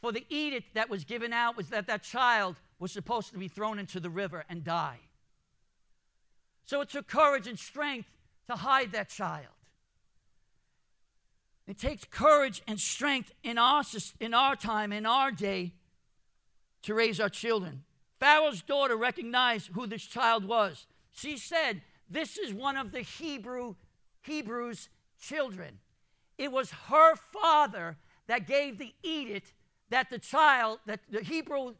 For 0.00 0.12
the 0.12 0.24
edict 0.28 0.74
that 0.74 0.88
was 0.88 1.04
given 1.04 1.32
out 1.32 1.56
was 1.56 1.70
that 1.70 1.86
that 1.86 2.02
child 2.02 2.56
was 2.78 2.92
supposed 2.92 3.32
to 3.32 3.38
be 3.38 3.48
thrown 3.48 3.78
into 3.78 3.98
the 4.00 4.10
river 4.10 4.44
and 4.48 4.62
die. 4.62 5.00
So 6.64 6.80
it 6.80 6.90
took 6.90 7.08
courage 7.08 7.46
and 7.46 7.58
strength 7.58 8.08
to 8.48 8.56
hide 8.56 8.92
that 8.92 9.08
child. 9.08 9.46
It 11.66 11.78
takes 11.78 12.04
courage 12.04 12.62
and 12.66 12.78
strength 12.78 13.32
in 13.42 13.58
our, 13.58 13.82
in 14.20 14.32
our 14.32 14.56
time, 14.56 14.92
in 14.92 15.04
our 15.04 15.30
day, 15.30 15.72
to 16.82 16.94
raise 16.94 17.20
our 17.20 17.28
children. 17.28 17.82
Pharaoh's 18.18 18.62
daughter 18.62 18.96
recognized 18.96 19.70
who 19.72 19.86
this 19.86 20.02
child 20.02 20.44
was. 20.44 20.86
She 21.12 21.36
said, 21.36 21.82
This 22.08 22.38
is 22.38 22.54
one 22.54 22.76
of 22.76 22.92
the 22.92 23.00
Hebrew 23.00 23.74
Hebrews' 24.22 24.88
children. 25.20 25.78
It 26.36 26.52
was 26.52 26.70
her 26.70 27.16
father 27.16 27.96
that 28.26 28.46
gave 28.46 28.78
the 28.78 28.94
edict 29.02 29.52
that 29.90 30.10
the 30.10 30.18
child, 30.18 30.80
that 30.86 31.00
the 31.10 31.22
Hebrew, 31.22 31.74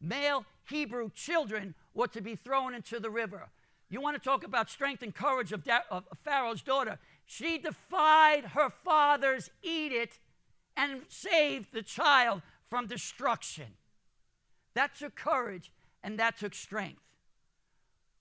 male 0.00 0.44
Hebrew 0.68 1.10
children 1.14 1.74
were 1.94 2.08
to 2.08 2.20
be 2.20 2.34
thrown 2.34 2.74
into 2.74 2.98
the 3.00 3.10
river. 3.10 3.48
You 3.88 4.00
want 4.00 4.16
to 4.16 4.22
talk 4.22 4.44
about 4.44 4.68
strength 4.68 5.02
and 5.02 5.14
courage 5.14 5.52
of, 5.52 5.62
da- 5.64 5.86
of 5.90 6.04
Pharaoh's 6.24 6.62
daughter? 6.62 6.98
She 7.24 7.58
defied 7.58 8.46
her 8.54 8.68
father's 8.68 9.50
edict 9.62 10.18
and 10.76 11.02
saved 11.08 11.72
the 11.72 11.82
child 11.82 12.42
from 12.68 12.86
destruction. 12.86 13.66
That 14.74 14.96
took 14.98 15.14
courage 15.14 15.72
and 16.02 16.18
that 16.18 16.36
took 16.36 16.54
strength. 16.54 17.00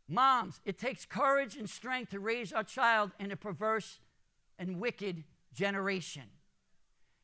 Moms, 0.08 0.62
it 0.66 0.78
takes 0.78 1.04
courage 1.04 1.58
and 1.58 1.68
strength 1.68 2.12
to 2.12 2.20
raise 2.20 2.54
our 2.54 2.64
child 2.64 3.12
in 3.20 3.32
a 3.32 3.36
perverse 3.36 4.00
and 4.60 4.80
wicked 4.80 5.24
generation. 5.54 6.24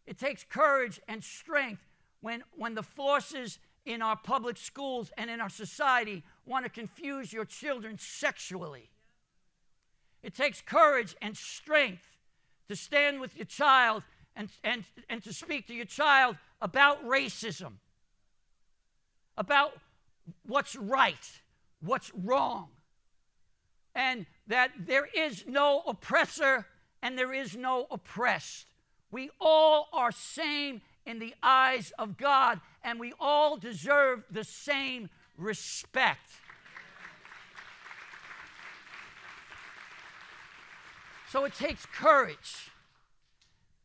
It 0.05 0.17
takes 0.17 0.43
courage 0.43 0.99
and 1.07 1.23
strength 1.23 1.83
when, 2.21 2.43
when 2.55 2.75
the 2.75 2.83
forces 2.83 3.59
in 3.85 4.01
our 4.01 4.15
public 4.15 4.57
schools 4.57 5.11
and 5.17 5.29
in 5.29 5.41
our 5.41 5.49
society 5.49 6.23
want 6.45 6.65
to 6.65 6.69
confuse 6.69 7.33
your 7.33 7.45
children 7.45 7.97
sexually. 7.97 8.89
It 10.23 10.35
takes 10.35 10.61
courage 10.61 11.15
and 11.21 11.35
strength 11.35 12.05
to 12.69 12.75
stand 12.75 13.19
with 13.19 13.35
your 13.35 13.45
child 13.45 14.03
and, 14.35 14.49
and, 14.63 14.83
and 15.09 15.23
to 15.23 15.33
speak 15.33 15.67
to 15.67 15.73
your 15.73 15.85
child 15.85 16.37
about 16.61 17.03
racism, 17.05 17.73
about 19.37 19.73
what's 20.45 20.75
right, 20.75 21.41
what's 21.81 22.11
wrong, 22.13 22.69
and 23.95 24.25
that 24.47 24.71
there 24.77 25.07
is 25.13 25.45
no 25.47 25.81
oppressor 25.87 26.65
and 27.01 27.17
there 27.17 27.33
is 27.33 27.57
no 27.57 27.87
oppressed. 27.89 28.67
We 29.11 29.29
all 29.39 29.89
are 29.91 30.11
same 30.11 30.81
in 31.05 31.19
the 31.19 31.33
eyes 31.43 31.91
of 31.99 32.17
God, 32.17 32.61
and 32.83 32.99
we 32.99 33.13
all 33.19 33.57
deserve 33.57 34.23
the 34.31 34.43
same 34.43 35.09
respect. 35.37 36.29
So 41.29 41.45
it 41.45 41.53
takes 41.53 41.85
courage. 41.85 42.71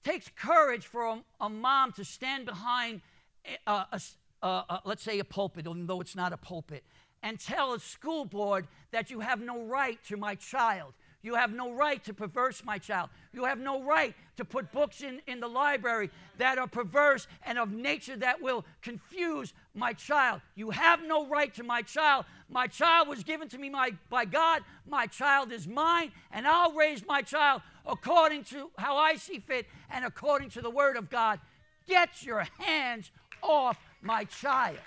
It 0.05 0.11
takes 0.11 0.31
courage 0.35 0.87
for 0.87 1.05
a, 1.05 1.21
a 1.41 1.49
mom 1.49 1.93
to 1.93 2.05
stand 2.05 2.45
behind, 2.45 3.03
eh, 3.45 3.57
uh, 3.67 3.85
a, 3.93 3.97
a, 3.97 4.01
a, 4.43 4.47
uh, 4.47 4.65
uh, 4.69 4.79
let's 4.85 5.03
say, 5.03 5.19
a 5.19 5.25
pulpit, 5.25 5.67
even 5.67 5.87
though 5.87 6.01
it's 6.01 6.17
not 6.17 6.33
a 6.33 6.37
pulpit, 6.37 6.85
and 7.23 7.41
tell 7.41 7.73
a 7.73 7.81
school 7.81 8.25
board 8.25 8.67
that 8.91 9.11
you 9.11 9.21
have 9.21 9.41
no 9.41 9.63
right 9.63 9.99
to 10.09 10.17
my 10.17 10.35
child. 10.35 10.93
You 11.27 11.35
have 11.35 11.53
no 11.53 11.73
right 11.73 12.03
to 12.05 12.15
perverse 12.15 12.63
my 12.65 12.79
child. 12.79 13.11
You 13.33 13.47
have 13.47 13.59
no 13.59 13.83
right 13.83 14.15
to 14.37 14.45
put 14.45 14.71
books 14.71 15.03
in, 15.03 15.21
in 15.27 15.41
the 15.41 15.49
library 15.49 16.09
that 16.39 16.57
are 16.57 16.69
perverse 16.69 17.27
and 17.45 17.59
of 17.59 17.73
nature 17.73 18.17
that 18.19 18.41
will 18.41 18.65
confuse 18.81 19.53
my 19.75 19.93
child. 19.93 20.41
You 20.55 20.71
have 20.71 21.03
no 21.03 21.27
right 21.27 21.53
to 21.55 21.65
my 21.65 21.83
child. 21.83 22.27
My 22.49 22.69
child 22.69 23.09
was 23.09 23.25
given 23.25 23.49
to 23.49 23.59
me 23.59 23.69
my, 23.69 23.91
by 24.09 24.25
God. 24.25 24.63
My 24.89 25.09
child 25.09 25.51
is 25.51 25.67
mine, 25.67 26.13
and 26.31 26.47
I'll 26.47 26.71
raise 26.75 27.05
my 27.05 27.23
child 27.23 27.63
according 27.85 28.45
to 28.45 28.71
how 28.79 28.97
I 28.97 29.17
see 29.17 29.41
fit 29.41 29.67
and 29.91 30.05
according 30.05 30.51
to 30.51 30.61
the 30.61 30.71
Word 30.71 30.97
of 30.97 31.11
God. 31.11 31.41
Get 31.89 32.23
your 32.23 32.47
hands 32.61 33.11
off 33.43 33.81
my 34.01 34.23
child. 34.27 34.79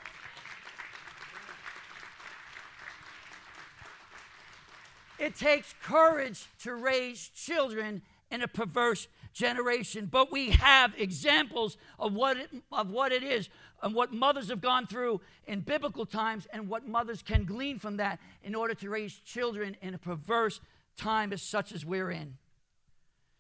It 5.19 5.35
takes 5.35 5.73
courage 5.83 6.45
to 6.63 6.73
raise 6.73 7.27
children 7.29 8.01
in 8.31 8.41
a 8.41 8.47
perverse 8.47 9.07
generation. 9.33 10.07
But 10.09 10.31
we 10.31 10.51
have 10.51 10.93
examples 10.97 11.77
of 11.97 12.13
what 12.13 12.37
it, 12.37 12.49
of 12.71 12.89
what 12.89 13.11
it 13.11 13.23
is 13.23 13.49
and 13.81 13.93
what 13.93 14.13
mothers 14.13 14.49
have 14.49 14.61
gone 14.61 14.87
through 14.87 15.21
in 15.45 15.61
biblical 15.61 16.05
times 16.05 16.47
and 16.51 16.67
what 16.67 16.87
mothers 16.87 17.21
can 17.21 17.45
glean 17.45 17.79
from 17.79 17.97
that 17.97 18.19
in 18.43 18.55
order 18.55 18.73
to 18.75 18.89
raise 18.89 19.13
children 19.25 19.75
in 19.81 19.93
a 19.93 19.97
perverse 19.97 20.59
time 20.97 21.33
as 21.33 21.41
such 21.41 21.71
as 21.71 21.85
we're 21.85 22.11
in. 22.11 22.37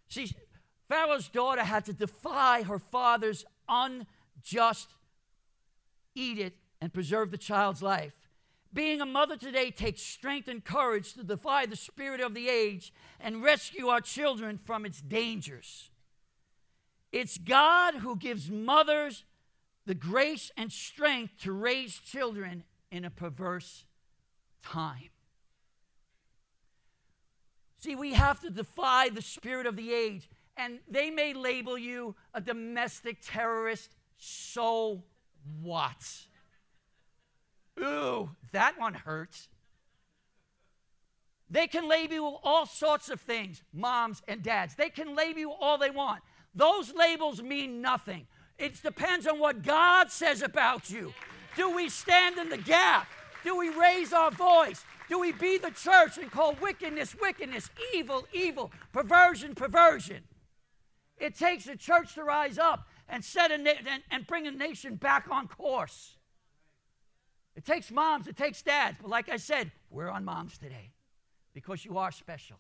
See, 0.07 0.31
Pharaoh's 0.87 1.29
daughter 1.29 1.63
had 1.63 1.85
to 1.85 1.93
defy 1.93 2.63
her 2.63 2.79
father's 2.79 3.45
unjust 3.67 4.89
edict 6.15 6.57
and 6.81 6.93
preserve 6.93 7.31
the 7.31 7.37
child's 7.37 7.83
life. 7.83 8.13
Being 8.71 9.01
a 9.01 9.05
mother 9.05 9.35
today 9.35 9.71
takes 9.71 10.01
strength 10.01 10.47
and 10.47 10.63
courage 10.63 11.13
to 11.13 11.23
defy 11.23 11.65
the 11.65 11.75
spirit 11.75 12.21
of 12.21 12.33
the 12.33 12.49
age 12.49 12.93
and 13.19 13.43
rescue 13.43 13.87
our 13.87 14.01
children 14.01 14.59
from 14.63 14.85
its 14.85 15.01
dangers. 15.01 15.89
It's 17.11 17.39
God 17.39 17.95
who 17.95 18.15
gives 18.15 18.51
mothers 18.51 19.23
the 19.87 19.95
grace 19.95 20.51
and 20.55 20.71
strength 20.71 21.33
to 21.41 21.51
raise 21.51 21.97
children 21.97 22.63
in 22.91 23.05
a 23.05 23.09
perverse 23.09 23.85
time. 24.61 25.09
See, 27.79 27.95
we 27.95 28.13
have 28.13 28.39
to 28.41 28.51
defy 28.51 29.09
the 29.09 29.21
spirit 29.21 29.65
of 29.65 29.75
the 29.75 29.93
age, 29.93 30.29
and 30.57 30.79
they 30.87 31.09
may 31.09 31.33
label 31.33 31.77
you 31.77 32.15
a 32.33 32.41
domestic 32.41 33.17
terrorist. 33.21 33.95
So 34.17 35.03
what? 35.61 36.27
Ooh, 37.81 38.29
that 38.51 38.79
one 38.79 38.93
hurts. 38.93 39.47
They 41.49 41.67
can 41.67 41.87
label 41.87 42.39
all 42.43 42.65
sorts 42.65 43.09
of 43.09 43.19
things, 43.21 43.63
moms 43.73 44.21
and 44.27 44.43
dads. 44.43 44.75
They 44.75 44.89
can 44.89 45.15
label 45.15 45.39
you 45.39 45.51
all 45.51 45.77
they 45.77 45.89
want. 45.89 46.21
Those 46.53 46.93
labels 46.93 47.41
mean 47.41 47.81
nothing. 47.81 48.27
It 48.57 48.81
depends 48.83 49.25
on 49.25 49.39
what 49.39 49.63
God 49.63 50.11
says 50.11 50.41
about 50.41 50.89
you. 50.89 51.13
Do 51.55 51.75
we 51.75 51.89
stand 51.89 52.37
in 52.37 52.49
the 52.49 52.57
gap? 52.57 53.07
Do 53.43 53.57
we 53.57 53.69
raise 53.69 54.13
our 54.13 54.31
voice? 54.31 54.83
do 55.09 55.19
we 55.19 55.31
be 55.31 55.57
the 55.57 55.71
church 55.71 56.17
and 56.19 56.31
call 56.31 56.53
wickedness, 56.61 57.15
wickedness, 57.19 57.69
evil, 57.93 58.27
evil, 58.31 58.71
perversion, 58.93 59.55
perversion? 59.55 60.23
It 61.17 61.35
takes 61.35 61.67
a 61.67 61.75
church 61.75 62.13
to 62.13 62.23
rise 62.23 62.59
up 62.59 62.87
and 63.09 63.25
set 63.25 63.51
a 63.51 63.57
na- 63.57 63.71
and, 63.91 64.03
and 64.11 64.27
bring 64.27 64.45
a 64.45 64.51
nation 64.51 64.95
back 64.95 65.25
on 65.29 65.47
course. 65.47 66.15
It 67.59 67.65
takes 67.65 67.91
moms, 67.91 68.25
it 68.25 68.37
takes 68.37 68.61
dads, 68.61 68.99
but 69.01 69.09
like 69.09 69.27
I 69.27 69.35
said, 69.35 69.69
we're 69.89 70.07
on 70.07 70.23
moms 70.23 70.57
today 70.57 70.91
because 71.53 71.83
you 71.83 71.97
are 71.97 72.09
special. 72.09 72.55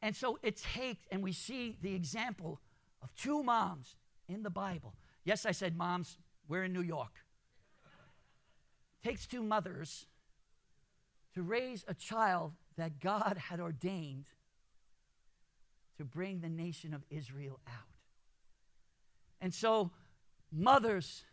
And 0.00 0.16
so 0.16 0.38
it 0.42 0.56
takes, 0.56 1.04
and 1.10 1.22
we 1.22 1.32
see 1.32 1.76
the 1.82 1.94
example 1.94 2.58
of 3.02 3.14
two 3.14 3.42
moms 3.42 3.96
in 4.30 4.44
the 4.44 4.48
Bible. 4.48 4.94
Yes, 5.26 5.44
I 5.44 5.52
said 5.52 5.76
moms, 5.76 6.16
we're 6.48 6.64
in 6.64 6.72
New 6.72 6.80
York. 6.80 7.12
It 9.04 9.08
takes 9.10 9.26
two 9.26 9.42
mothers 9.42 10.06
to 11.34 11.42
raise 11.42 11.84
a 11.86 11.92
child 11.92 12.52
that 12.78 12.98
God 12.98 13.36
had 13.50 13.60
ordained 13.60 14.24
to 15.98 16.04
bring 16.06 16.40
the 16.40 16.48
nation 16.48 16.94
of 16.94 17.02
Israel 17.10 17.60
out. 17.68 17.92
And 19.38 19.52
so, 19.52 19.90
mothers, 20.50 21.24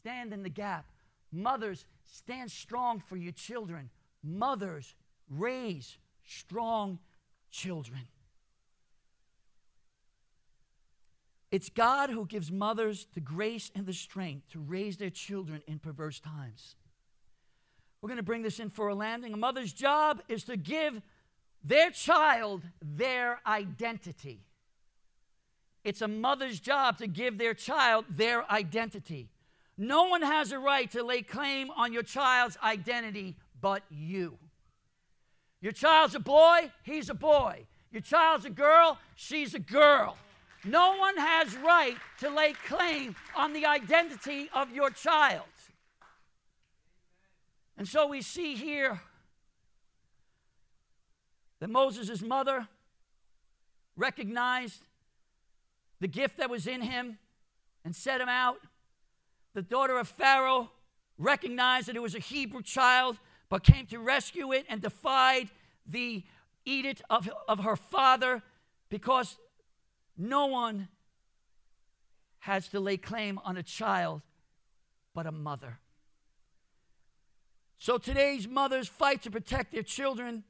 stand 0.00 0.32
in 0.32 0.42
the 0.42 0.48
gap. 0.48 0.86
Mothers, 1.32 1.84
stand 2.04 2.50
strong 2.50 3.00
for 3.00 3.16
your 3.16 3.32
children. 3.32 3.90
Mothers, 4.22 4.94
raise 5.28 5.98
strong 6.24 6.98
children. 7.50 8.08
It's 11.50 11.68
God 11.68 12.10
who 12.10 12.26
gives 12.26 12.50
mothers 12.50 13.06
the 13.14 13.20
grace 13.20 13.70
and 13.74 13.86
the 13.86 13.92
strength 13.92 14.50
to 14.50 14.58
raise 14.58 14.96
their 14.96 15.10
children 15.10 15.62
in 15.66 15.78
perverse 15.78 16.20
times. 16.20 16.74
We're 18.00 18.08
going 18.08 18.18
to 18.18 18.22
bring 18.22 18.42
this 18.42 18.60
in 18.60 18.68
for 18.68 18.88
a 18.88 18.94
landing. 18.94 19.32
A 19.32 19.36
mother's 19.36 19.72
job 19.72 20.22
is 20.28 20.44
to 20.44 20.56
give 20.56 21.00
their 21.64 21.90
child 21.90 22.62
their 22.82 23.40
identity. 23.46 24.40
It's 25.82 26.02
a 26.02 26.08
mother's 26.08 26.60
job 26.60 26.98
to 26.98 27.06
give 27.06 27.38
their 27.38 27.54
child 27.54 28.04
their 28.10 28.50
identity. 28.50 29.30
No 29.78 30.04
one 30.04 30.22
has 30.22 30.52
a 30.52 30.58
right 30.58 30.90
to 30.92 31.02
lay 31.02 31.22
claim 31.22 31.70
on 31.70 31.92
your 31.92 32.02
child's 32.02 32.56
identity 32.62 33.36
but 33.60 33.82
you. 33.90 34.38
Your 35.60 35.72
child's 35.72 36.14
a 36.14 36.20
boy, 36.20 36.70
he's 36.82 37.10
a 37.10 37.14
boy. 37.14 37.66
Your 37.90 38.02
child's 38.02 38.44
a 38.44 38.50
girl, 38.50 38.98
she's 39.14 39.54
a 39.54 39.58
girl. 39.58 40.16
No 40.64 40.96
one 40.96 41.16
has 41.16 41.56
right 41.56 41.96
to 42.18 42.28
lay 42.28 42.52
claim 42.52 43.14
on 43.36 43.52
the 43.52 43.66
identity 43.66 44.50
of 44.52 44.72
your 44.72 44.90
child. 44.90 45.44
And 47.78 47.86
so 47.86 48.06
we 48.06 48.22
see 48.22 48.54
here 48.54 49.00
that 51.60 51.70
Moses' 51.70 52.22
mother 52.22 52.68
recognized 53.96 54.82
the 56.00 56.08
gift 56.08 56.38
that 56.38 56.50
was 56.50 56.66
in 56.66 56.82
him 56.82 57.18
and 57.84 57.94
set 57.94 58.20
him 58.20 58.28
out. 58.28 58.58
The 59.56 59.62
daughter 59.62 59.96
of 59.96 60.06
Pharaoh 60.06 60.70
recognized 61.16 61.88
that 61.88 61.96
it 61.96 62.02
was 62.02 62.14
a 62.14 62.18
Hebrew 62.18 62.60
child, 62.60 63.18
but 63.48 63.64
came 63.64 63.86
to 63.86 63.98
rescue 63.98 64.52
it 64.52 64.66
and 64.68 64.82
defied 64.82 65.48
the 65.86 66.24
edict 66.66 67.00
of, 67.08 67.30
of 67.48 67.60
her 67.60 67.74
father 67.74 68.42
because 68.90 69.38
no 70.14 70.44
one 70.44 70.88
has 72.40 72.68
to 72.68 72.80
lay 72.80 72.98
claim 72.98 73.40
on 73.46 73.56
a 73.56 73.62
child 73.62 74.20
but 75.14 75.26
a 75.26 75.32
mother. 75.32 75.78
So 77.78 77.96
today's 77.96 78.46
mothers 78.46 78.88
fight 78.88 79.22
to 79.22 79.30
protect 79.30 79.72
their 79.72 79.82
children. 79.82 80.44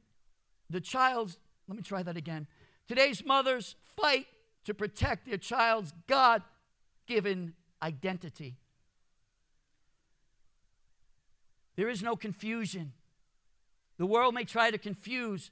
The 0.68 0.80
child's, 0.80 1.38
let 1.68 1.76
me 1.76 1.82
try 1.84 2.02
that 2.02 2.16
again. 2.16 2.48
Today's 2.88 3.24
mothers 3.24 3.76
fight 3.96 4.26
to 4.64 4.74
protect 4.74 5.28
their 5.28 5.38
child's 5.38 5.92
God 6.08 6.42
given 7.06 7.54
identity. 7.80 8.56
There 11.76 11.88
is 11.88 12.02
no 12.02 12.16
confusion. 12.16 12.92
The 13.98 14.06
world 14.06 14.34
may 14.34 14.44
try 14.44 14.70
to 14.70 14.78
confuse, 14.78 15.50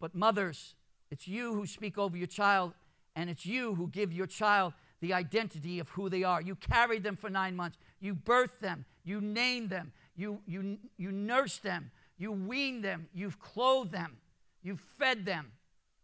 but 0.00 0.14
mothers, 0.14 0.74
it's 1.10 1.28
you 1.28 1.54
who 1.54 1.66
speak 1.66 1.98
over 1.98 2.16
your 2.16 2.26
child, 2.26 2.72
and 3.16 3.28
it's 3.28 3.44
you 3.44 3.74
who 3.74 3.88
give 3.88 4.12
your 4.12 4.26
child 4.26 4.72
the 5.00 5.12
identity 5.12 5.78
of 5.78 5.88
who 5.90 6.08
they 6.08 6.22
are. 6.22 6.40
You 6.40 6.54
carried 6.54 7.02
them 7.02 7.16
for 7.16 7.30
nine 7.30 7.56
months, 7.56 7.78
you 8.00 8.14
birthed 8.14 8.60
them, 8.60 8.84
you 9.04 9.20
named 9.20 9.70
them, 9.70 9.92
you, 10.16 10.40
you, 10.46 10.78
you 10.96 11.10
nursed 11.10 11.62
them, 11.62 11.90
you 12.18 12.32
weaned 12.32 12.84
them, 12.84 13.08
you've 13.14 13.40
clothed 13.40 13.92
them, 13.92 14.18
you've 14.62 14.80
fed 14.80 15.24
them. 15.24 15.52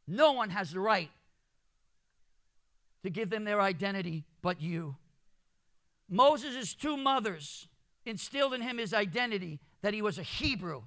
No 0.09 0.33
one 0.33 0.51
has 0.51 0.73
the 0.73 0.81
right 0.81 1.11
to 3.03 3.11
give 3.11 3.31
them 3.31 3.45
their 3.45 3.61
identity 3.61 4.25
but 4.43 4.61
you. 4.61 4.97
Moses' 6.09 6.75
two 6.75 6.97
mothers 6.97 7.69
instilled 8.07 8.55
in 8.55 8.63
him 8.63 8.79
his 8.79 8.95
identity 8.95 9.61
that 9.83 9.93
he 9.93 10.01
was 10.01 10.19
a 10.19 10.23
Hebrew. 10.23 10.83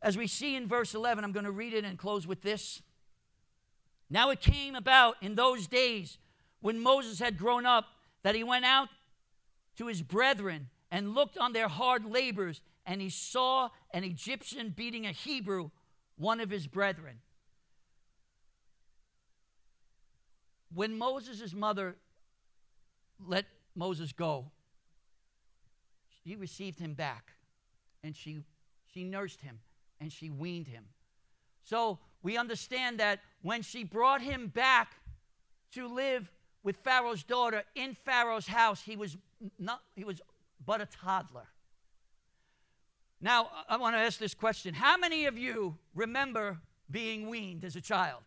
As 0.00 0.16
we 0.16 0.26
see 0.26 0.54
in 0.54 0.68
verse 0.68 0.94
11, 0.94 1.24
I'm 1.24 1.32
going 1.32 1.44
to 1.44 1.50
read 1.50 1.74
it 1.74 1.84
and 1.84 1.98
close 1.98 2.26
with 2.26 2.42
this. 2.42 2.82
Now 4.08 4.30
it 4.30 4.40
came 4.40 4.74
about 4.74 5.16
in 5.20 5.34
those 5.34 5.66
days 5.66 6.18
when 6.60 6.80
Moses 6.80 7.18
had 7.18 7.36
grown 7.36 7.66
up 7.66 7.86
that 8.22 8.34
he 8.34 8.44
went 8.44 8.64
out 8.64 8.88
to 9.76 9.86
his 9.86 10.02
brethren 10.02 10.68
and 10.90 11.14
looked 11.14 11.36
on 11.36 11.52
their 11.52 11.68
hard 11.68 12.04
labors, 12.04 12.60
and 12.86 13.00
he 13.00 13.10
saw 13.10 13.68
an 13.92 14.04
Egyptian 14.04 14.70
beating 14.74 15.06
a 15.06 15.12
Hebrew, 15.12 15.70
one 16.16 16.40
of 16.40 16.48
his 16.48 16.66
brethren. 16.66 17.18
When 20.74 20.96
Moses' 20.96 21.52
mother 21.52 21.96
let 23.24 23.46
Moses 23.74 24.12
go, 24.12 24.50
she 26.28 26.36
received 26.36 26.78
him 26.78 26.92
back 26.92 27.32
and 28.04 28.14
she, 28.14 28.42
she 28.92 29.02
nursed 29.02 29.40
him 29.40 29.60
and 29.98 30.12
she 30.12 30.28
weaned 30.28 30.68
him. 30.68 30.84
So 31.64 31.98
we 32.22 32.36
understand 32.36 33.00
that 33.00 33.20
when 33.42 33.62
she 33.62 33.82
brought 33.82 34.20
him 34.20 34.48
back 34.48 34.96
to 35.72 35.88
live 35.88 36.30
with 36.62 36.76
Pharaoh's 36.76 37.22
daughter 37.22 37.62
in 37.74 37.94
Pharaoh's 37.94 38.46
house, 38.46 38.82
he 38.82 38.96
was 38.96 39.16
not 39.58 39.80
he 39.94 40.04
was 40.04 40.20
but 40.64 40.80
a 40.80 40.86
toddler. 40.86 41.46
Now, 43.20 43.48
I 43.68 43.76
want 43.76 43.96
to 43.96 44.00
ask 44.00 44.18
this 44.18 44.34
question. 44.34 44.74
How 44.74 44.96
many 44.96 45.26
of 45.26 45.38
you 45.38 45.76
remember 45.94 46.58
being 46.90 47.28
weaned 47.28 47.64
as 47.64 47.74
a 47.74 47.80
child? 47.80 48.22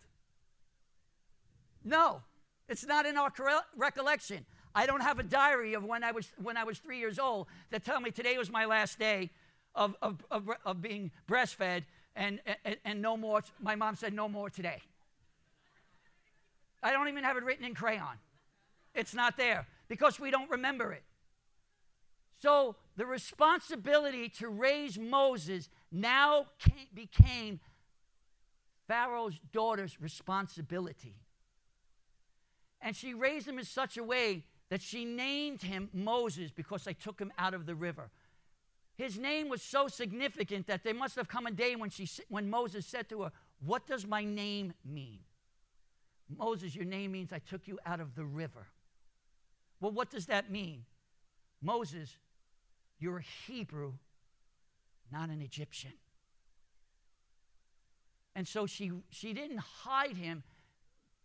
No, 1.84 2.22
it's 2.68 2.86
not 2.86 3.06
in 3.06 3.18
our 3.18 3.32
recollection. 3.76 4.46
I 4.74 4.86
don't 4.86 5.02
have 5.02 5.20
a 5.20 5.24
diary 5.24 5.74
of 5.74 5.84
when 5.84 6.04
I 6.04 6.12
was, 6.12 6.30
when 6.42 6.58
I 6.58 6.64
was 6.64 6.80
three 6.80 7.00
years 7.00 7.20
old 7.20 7.48
that 7.72 7.84
tell 7.84 8.00
me 8.00 8.12
today 8.12 8.38
was 8.38 8.50
my 8.50 8.66
last 8.66 9.00
day 9.00 9.30
of, 9.76 9.96
of, 10.02 10.24
of, 10.32 10.50
of 10.66 10.82
being 10.82 11.12
breastfed 11.30 11.84
and, 12.16 12.40
and, 12.66 12.78
and 12.86 13.02
no 13.02 13.18
more. 13.18 13.44
My 13.62 13.76
mom 13.76 13.96
said, 13.96 14.14
no 14.14 14.28
more 14.28 14.50
today. 14.50 14.82
I 16.84 16.92
don't 16.92 17.08
even 17.08 17.24
have 17.24 17.38
it 17.38 17.44
written 17.44 17.66
in 17.66 17.76
crayon. 17.76 18.18
It's 18.96 19.14
not 19.14 19.38
there 19.38 19.68
because 19.88 20.20
we 20.20 20.32
don't 20.32 20.50
remember 20.50 20.92
it. 20.92 21.04
So 22.40 22.76
the 22.98 23.06
responsibility 23.06 24.30
to 24.40 24.50
raise 24.50 24.98
Moses 24.98 25.70
now 25.92 26.48
became 26.94 27.60
Pharaoh's 28.88 29.40
daughter's 29.54 30.02
responsibility. 30.02 31.16
And 32.82 32.96
she 32.96 33.14
raised 33.14 33.48
him 33.48 33.60
in 33.60 33.66
such 33.66 33.96
a 33.96 34.04
way 34.04 34.44
that 34.72 34.82
she 34.82 35.04
named 35.04 35.62
him 35.62 35.90
Moses 35.94 36.50
because 36.50 36.86
they 36.86 36.94
took 36.94 37.20
him 37.20 37.34
out 37.38 37.54
of 37.54 37.66
the 37.66 37.76
river. 37.76 38.10
His 38.96 39.20
name 39.20 39.50
was 39.50 39.62
so 39.62 39.90
significant 39.90 40.68
that 40.68 40.86
there 40.86 40.94
must 40.94 41.18
have 41.18 41.28
come 41.28 41.46
a 41.46 41.52
day 41.52 41.76
when, 41.76 41.90
she, 41.90 42.10
when 42.30 42.50
Moses 42.50 42.86
said 42.86 43.10
to 43.10 43.24
her, 43.24 43.32
What 43.60 43.86
does 43.86 44.08
my 44.08 44.24
name 44.24 44.74
mean? 44.86 45.20
Moses, 46.38 46.74
your 46.74 46.86
name 46.86 47.12
means 47.12 47.34
I 47.34 47.40
took 47.40 47.68
you 47.68 47.80
out 47.86 48.00
of 48.00 48.16
the 48.16 48.24
river. 48.24 48.68
Well, 49.82 49.92
what 49.92 50.10
does 50.10 50.28
that 50.28 50.50
mean? 50.50 50.86
Moses, 51.62 52.16
you're 52.98 53.18
a 53.18 53.52
Hebrew, 53.52 53.96
not 55.12 55.30
an 55.30 55.42
Egyptian. 55.42 55.94
And 58.38 58.48
so 58.48 58.66
she, 58.66 58.94
she 59.10 59.34
didn't 59.34 59.60
hide 59.60 60.16
him 60.16 60.44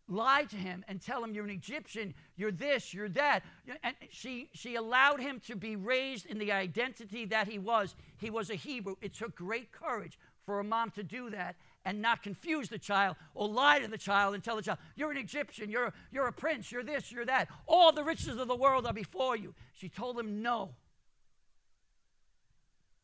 lie 0.08 0.44
to 0.44 0.56
him 0.56 0.84
and 0.88 1.00
tell 1.00 1.22
him 1.22 1.34
you're 1.34 1.44
an 1.44 1.50
Egyptian, 1.50 2.14
you're 2.36 2.52
this, 2.52 2.94
you're 2.94 3.08
that. 3.10 3.42
And 3.82 3.94
she, 4.10 4.48
she 4.52 4.76
allowed 4.76 5.20
him 5.20 5.40
to 5.46 5.56
be 5.56 5.76
raised 5.76 6.26
in 6.26 6.38
the 6.38 6.52
identity 6.52 7.24
that 7.26 7.48
he 7.48 7.58
was. 7.58 7.94
He 8.18 8.30
was 8.30 8.50
a 8.50 8.54
Hebrew. 8.54 8.96
It 9.00 9.14
took 9.14 9.34
great 9.34 9.72
courage 9.72 10.18
for 10.44 10.60
a 10.60 10.64
mom 10.64 10.90
to 10.92 11.02
do 11.02 11.30
that 11.30 11.56
and 11.84 12.00
not 12.00 12.22
confuse 12.22 12.68
the 12.68 12.78
child 12.78 13.16
or 13.34 13.48
lie 13.48 13.78
to 13.80 13.88
the 13.88 13.98
child 13.98 14.34
and 14.34 14.42
tell 14.42 14.56
the 14.56 14.62
child, 14.62 14.78
you're 14.94 15.10
an 15.10 15.16
Egyptian, 15.16 15.70
you're, 15.70 15.92
you're 16.12 16.26
a 16.26 16.32
prince, 16.32 16.70
you're 16.70 16.84
this, 16.84 17.10
you're 17.10 17.24
that. 17.24 17.48
All 17.66 17.92
the 17.92 18.04
riches 18.04 18.36
of 18.36 18.48
the 18.48 18.56
world 18.56 18.86
are 18.86 18.92
before 18.92 19.36
you. 19.36 19.54
She 19.72 19.88
told 19.88 20.18
him, 20.18 20.42
no. 20.42 20.70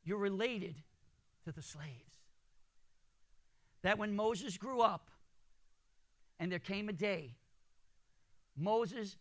You're 0.05 0.19
related 0.19 0.75
to 1.45 1.53
the 1.53 1.63
slaves. 1.63 1.89
That 3.83 3.99
when 3.99 4.15
Moses 4.15 4.57
grew 4.57 4.81
up 4.81 5.09
and 6.43 6.51
there 6.51 6.59
came 6.59 6.89
a 6.89 6.93
day, 6.93 7.37
Moses 8.57 9.17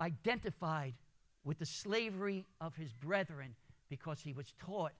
identified 0.00 0.94
with 1.42 1.58
the 1.58 1.66
slavery 1.66 2.46
of 2.60 2.76
his 2.76 2.92
brethren 2.92 3.56
because 3.88 4.20
he 4.20 4.32
was 4.32 4.54
taught 4.60 4.92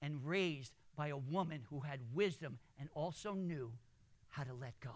and 0.00 0.24
raised 0.24 0.72
by 0.94 1.08
a 1.08 1.16
woman 1.16 1.62
who 1.68 1.80
had 1.80 1.98
wisdom 2.14 2.60
and 2.78 2.88
also 2.94 3.34
knew 3.34 3.72
how 4.28 4.44
to 4.44 4.54
let 4.54 4.78
go. 4.78 4.94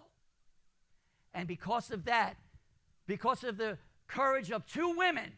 And 1.35 1.49
because 1.49 1.91
of 1.91 2.05
that, 2.05 2.37
because 3.09 3.43
of 3.43 3.57
the 3.57 3.77
courage 4.07 4.53
of 4.53 4.65
two 4.67 4.95
women, 4.97 5.33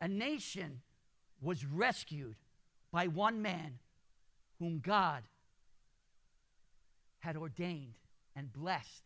a 0.00 0.08
nation 0.08 0.80
was 1.40 1.64
rescued 1.64 2.34
by 2.90 3.06
one 3.06 3.40
man 3.40 3.78
whom 4.58 4.80
God 4.80 5.22
had 7.20 7.36
ordained 7.36 7.94
and 8.36 8.52
blessed. 8.52 9.02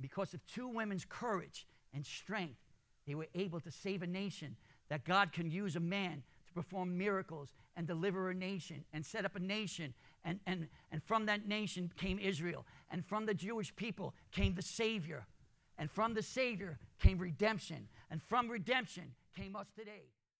Because 0.00 0.34
of 0.34 0.46
two 0.46 0.68
women's 0.68 1.04
courage 1.04 1.66
and 1.92 2.04
strength, 2.04 2.60
they 3.06 3.14
were 3.14 3.28
able 3.34 3.60
to 3.60 3.70
save 3.70 4.02
a 4.02 4.06
nation. 4.06 4.56
That 4.90 5.04
God 5.04 5.32
can 5.32 5.50
use 5.50 5.76
a 5.76 5.80
man 5.80 6.22
to 6.46 6.52
perform 6.52 6.98
miracles 6.98 7.54
and 7.74 7.86
deliver 7.86 8.30
a 8.30 8.34
nation 8.34 8.84
and 8.92 9.04
set 9.04 9.24
up 9.24 9.34
a 9.34 9.40
nation. 9.40 9.94
And, 10.24 10.40
and, 10.46 10.68
and 10.92 11.02
from 11.02 11.26
that 11.26 11.48
nation 11.48 11.90
came 11.96 12.18
Israel. 12.18 12.66
And 12.90 13.04
from 13.04 13.26
the 13.26 13.34
Jewish 13.34 13.74
people 13.74 14.14
came 14.30 14.54
the 14.54 14.62
Savior. 14.62 15.26
And 15.78 15.90
from 15.90 16.14
the 16.14 16.22
Savior 16.22 16.78
came 17.00 17.18
redemption. 17.18 17.88
And 18.10 18.22
from 18.22 18.48
redemption 18.48 19.14
came 19.34 19.56
us 19.56 19.66
today. 19.76 20.10